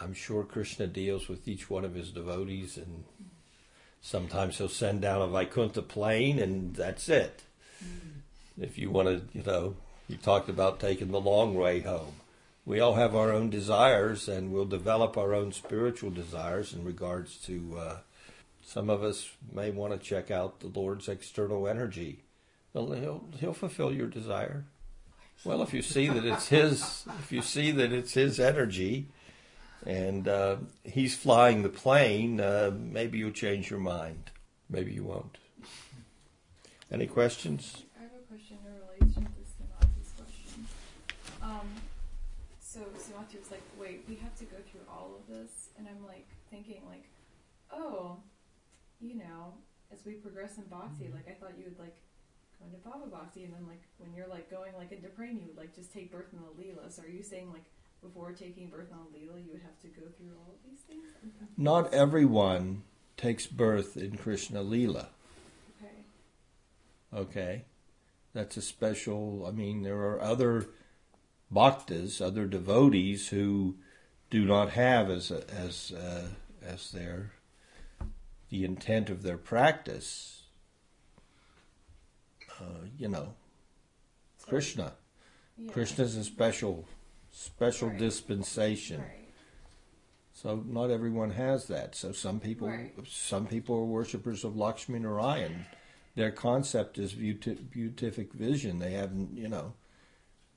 I'm 0.00 0.14
sure 0.14 0.44
Krishna 0.44 0.86
deals 0.86 1.28
with 1.28 1.48
each 1.48 1.68
one 1.68 1.84
of 1.84 1.94
his 1.94 2.10
devotees, 2.10 2.76
and 2.76 2.86
mm-hmm. 2.86 3.24
Sometimes 4.00 4.58
he'll 4.58 4.68
send 4.68 5.00
down 5.00 5.22
a 5.22 5.28
Vaikuntha 5.28 5.82
plane, 5.82 6.38
and 6.38 6.74
that's 6.74 7.08
it. 7.08 7.42
Mm. 7.82 8.20
If 8.60 8.78
you 8.78 8.90
want 8.90 9.08
to, 9.08 9.38
you 9.38 9.44
know, 9.44 9.76
you 10.08 10.16
talked 10.16 10.48
about 10.48 10.80
taking 10.80 11.10
the 11.10 11.20
long 11.20 11.54
way 11.54 11.80
home. 11.80 12.14
We 12.64 12.80
all 12.80 12.94
have 12.94 13.14
our 13.14 13.32
own 13.32 13.50
desires, 13.50 14.28
and 14.28 14.52
we'll 14.52 14.66
develop 14.66 15.16
our 15.16 15.34
own 15.34 15.52
spiritual 15.52 16.10
desires 16.10 16.72
in 16.72 16.84
regards 16.84 17.36
to. 17.46 17.76
Uh, 17.78 17.96
some 18.68 18.90
of 18.90 19.02
us 19.02 19.30
may 19.50 19.70
want 19.70 19.94
to 19.94 19.98
check 19.98 20.30
out 20.30 20.60
the 20.60 20.66
Lord's 20.66 21.08
external 21.08 21.66
energy. 21.66 22.24
He'll, 22.74 23.24
he'll 23.40 23.54
fulfill 23.54 23.94
your 23.94 24.08
desire. 24.08 24.66
Well, 25.42 25.62
if 25.62 25.72
you 25.72 25.80
see 25.80 26.08
that 26.08 26.26
it's 26.26 26.48
his, 26.48 27.06
if 27.20 27.32
you 27.32 27.40
see 27.40 27.70
that 27.70 27.92
it's 27.92 28.12
his 28.12 28.38
energy, 28.38 29.06
and 29.86 30.28
uh, 30.28 30.56
he's 30.84 31.16
flying 31.16 31.62
the 31.62 31.68
plane, 31.68 32.40
uh, 32.40 32.70
maybe 32.76 33.18
you'll 33.18 33.30
change 33.30 33.70
your 33.70 33.80
mind. 33.80 34.30
Maybe 34.68 34.92
you 34.92 35.04
won't. 35.04 35.38
Any 36.90 37.06
questions? 37.06 37.84
I 37.98 38.02
have 38.02 38.10
a 38.12 38.26
question 38.28 38.58
in 38.66 38.72
relation 38.72 39.24
to 39.24 39.40
Sinaji's 39.40 40.12
question. 40.16 40.66
Um, 41.42 41.68
so 42.60 42.78
so 42.78 43.10
Sumatsu 43.10 43.40
was 43.40 43.50
like, 43.50 43.62
wait, 43.78 44.04
we 44.08 44.14
have 44.16 44.36
to 44.38 44.44
go 44.44 44.56
through 44.70 44.86
all 44.88 45.18
of 45.18 45.26
this, 45.26 45.70
and 45.76 45.88
I'm 45.88 46.06
like 46.06 46.28
thinking 46.50 46.82
like, 46.88 47.04
oh, 47.72 48.18
you 49.00 49.16
know, 49.16 49.54
as 49.92 50.04
we 50.04 50.12
progress 50.12 50.58
in 50.58 50.64
bhakti, 50.64 51.10
like 51.12 51.26
I 51.26 51.32
thought 51.32 51.58
you 51.58 51.64
would 51.64 51.78
like 51.78 51.96
go 52.60 52.66
into 52.66 52.78
Bhava 52.78 53.10
Bhakti, 53.10 53.44
and 53.44 53.52
then 53.54 53.66
like 53.66 53.82
when 53.98 54.14
you're 54.14 54.28
like 54.28 54.50
going 54.50 54.74
like 54.76 54.92
into 54.92 55.08
praying, 55.08 55.40
you 55.40 55.48
would 55.48 55.56
like 55.56 55.74
just 55.74 55.92
take 55.92 56.12
birth 56.12 56.30
in 56.32 56.38
the 56.38 56.54
Leela. 56.54 56.92
So 56.92 57.02
are 57.02 57.08
you 57.08 57.22
saying 57.22 57.50
like 57.50 57.64
before 58.02 58.32
taking 58.32 58.68
birth 58.68 58.92
on 58.92 59.06
Leela, 59.14 59.44
you 59.44 59.52
would 59.52 59.62
have 59.62 59.78
to 59.80 59.88
go 59.88 60.06
through 60.16 60.32
all 60.38 60.54
of 60.54 60.62
these 60.68 60.80
things? 60.80 61.04
Not 61.56 61.92
everyone 61.92 62.82
takes 63.16 63.46
birth 63.46 63.96
in 63.96 64.16
Krishna 64.16 64.62
Lila. 64.62 65.08
Okay. 65.76 67.20
Okay, 67.20 67.64
that's 68.32 68.56
a 68.56 68.62
special. 68.62 69.44
I 69.46 69.50
mean, 69.50 69.82
there 69.82 69.98
are 69.98 70.20
other 70.20 70.68
bhaktas, 71.52 72.20
other 72.20 72.46
devotees 72.46 73.28
who 73.28 73.76
do 74.30 74.44
not 74.44 74.70
have 74.70 75.10
as 75.10 75.30
a, 75.30 75.48
as 75.50 75.92
uh, 75.92 76.28
as 76.64 76.92
their 76.92 77.32
the 78.50 78.64
intent 78.64 79.10
of 79.10 79.22
their 79.22 79.38
practice. 79.38 80.42
Uh, 82.60 82.86
you 82.96 83.08
know, 83.08 83.34
Krishna. 84.46 84.94
Yeah. 85.56 85.72
Krishna's 85.72 86.16
a 86.16 86.24
special 86.24 86.86
special 87.42 87.88
Right. 87.88 87.98
dispensation. 87.98 89.00
Right. 89.00 89.28
So 90.32 90.56
not 90.66 90.90
everyone 90.90 91.30
has 91.30 91.66
that. 91.68 91.94
So 91.94 92.12
some 92.12 92.40
people, 92.40 92.68
Right. 92.68 92.92
some 93.08 93.46
people 93.46 93.76
are 93.76 93.84
worshippers 93.84 94.44
of 94.44 94.56
Lakshmi 94.56 94.98
Narayan. 94.98 95.66
Their 96.14 96.32
concept 96.32 96.98
is 96.98 97.14
beati- 97.14 97.70
beatific 97.70 98.32
vision. 98.32 98.80
They 98.80 98.92
have, 98.92 99.12
you 99.32 99.48
know, 99.48 99.74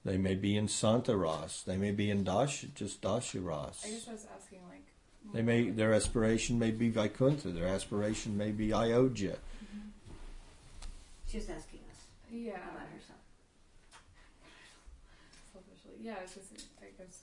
they 0.03 0.17
may 0.17 0.34
be 0.36 0.57
in 0.57 0.65
Santaras. 0.67 1.63
They 1.65 1.77
may 1.77 1.91
be 1.91 2.09
in 2.09 2.23
Dash, 2.23 2.61
just 2.73 3.01
Dasharas. 3.01 3.86
I 3.86 3.89
guess 3.89 4.07
I 4.07 4.13
was 4.13 4.25
asking 4.36 4.67
like. 4.67 4.88
They 5.34 5.43
may, 5.43 5.69
their 5.69 5.93
aspiration 5.93 6.57
may 6.57 6.71
be 6.71 6.89
Vaikuntha. 6.89 7.51
Their 7.51 7.67
aspiration 7.67 8.36
may 8.36 8.51
be 8.51 8.73
Ayodhya. 8.73 9.38
Mhm. 9.38 9.91
She's 11.27 11.47
asking 11.47 11.82
us 11.91 11.97
Yeah. 12.32 12.57
about 12.57 12.89
herself. 12.89 13.19
Selfishly, 15.53 15.97
yeah. 16.01 16.15
It's 16.23 16.34
just 16.34 16.51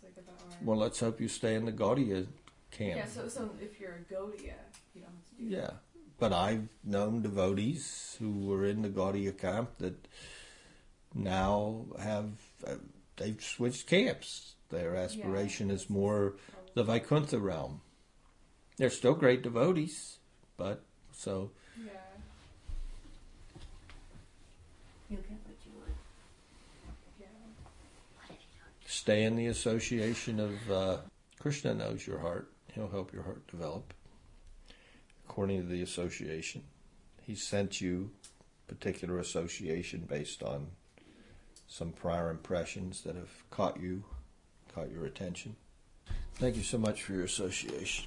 Like 0.03 0.13
about 0.19 0.41
our. 0.41 0.59
Well, 0.65 0.79
let's 0.79 1.01
hope 1.01 1.21
you 1.21 1.29
stay 1.29 1.55
in 1.55 1.65
the 1.65 1.73
Gaudiya 1.73 2.27
camp. 2.71 2.97
yeah. 2.97 3.07
So 3.07 3.29
so 3.29 3.51
if 3.61 3.81
you're 3.81 3.95
a 3.95 4.13
Gaudiya, 4.13 4.55
you 4.95 5.03
don't 5.03 5.13
have 5.15 5.39
to 5.39 5.43
do. 5.43 5.45
Yeah, 5.57 5.71
but 6.19 6.33
I've 6.33 6.69
known 6.85 7.23
devotees 7.23 8.17
who 8.19 8.31
were 8.47 8.65
in 8.67 8.83
the 8.83 8.89
Gaudiya 8.89 9.37
camp 9.39 9.71
that 9.79 10.09
now 11.15 11.87
have 12.01 12.31
uh, 12.67 12.75
they've 13.17 13.43
switched 13.43 13.87
camps. 13.87 14.55
Their 14.71 14.97
aspiration 14.97 15.71
is 15.71 15.89
more 15.89 16.35
the 16.75 16.85
Vaikuntha 16.85 17.39
realm. 17.39 17.81
They're 18.77 18.91
still 18.91 19.15
great 19.15 19.43
devotees, 19.43 20.19
but 20.57 20.83
so 21.13 21.51
Yeah. 21.77 21.93
You 25.09 25.17
get 25.17 25.25
what 25.47 25.57
you 25.65 25.73
want. 25.79 25.97
Yeah. 27.19 27.27
Stay 29.09 29.25
in 29.25 29.37
the 29.37 29.47
association 29.47 30.39
of 30.39 30.71
uh, 30.71 30.97
Krishna 31.41 31.73
knows 31.73 32.07
your 32.07 32.19
heart. 32.19 32.53
He'll 32.75 32.91
help 32.91 33.11
your 33.11 33.23
heart 33.23 33.47
develop 33.47 33.95
according 35.27 35.63
to 35.63 35.67
the 35.67 35.81
association. 35.81 36.63
He 37.23 37.35
sent 37.35 37.81
you 37.81 38.11
particular 38.67 39.19
association 39.19 40.05
based 40.07 40.43
on 40.43 40.67
some 41.67 41.91
prior 41.93 42.29
impressions 42.29 43.01
that 43.05 43.17
have 43.17 43.31
caught 43.49 43.81
you, 43.81 44.05
caught 44.75 44.93
your 44.93 45.07
attention. 45.07 45.57
Thank 46.35 46.57
you 46.57 46.63
so 46.63 46.77
much 46.77 47.03
for 47.03 47.15
your 47.15 47.25
association. 47.25 48.05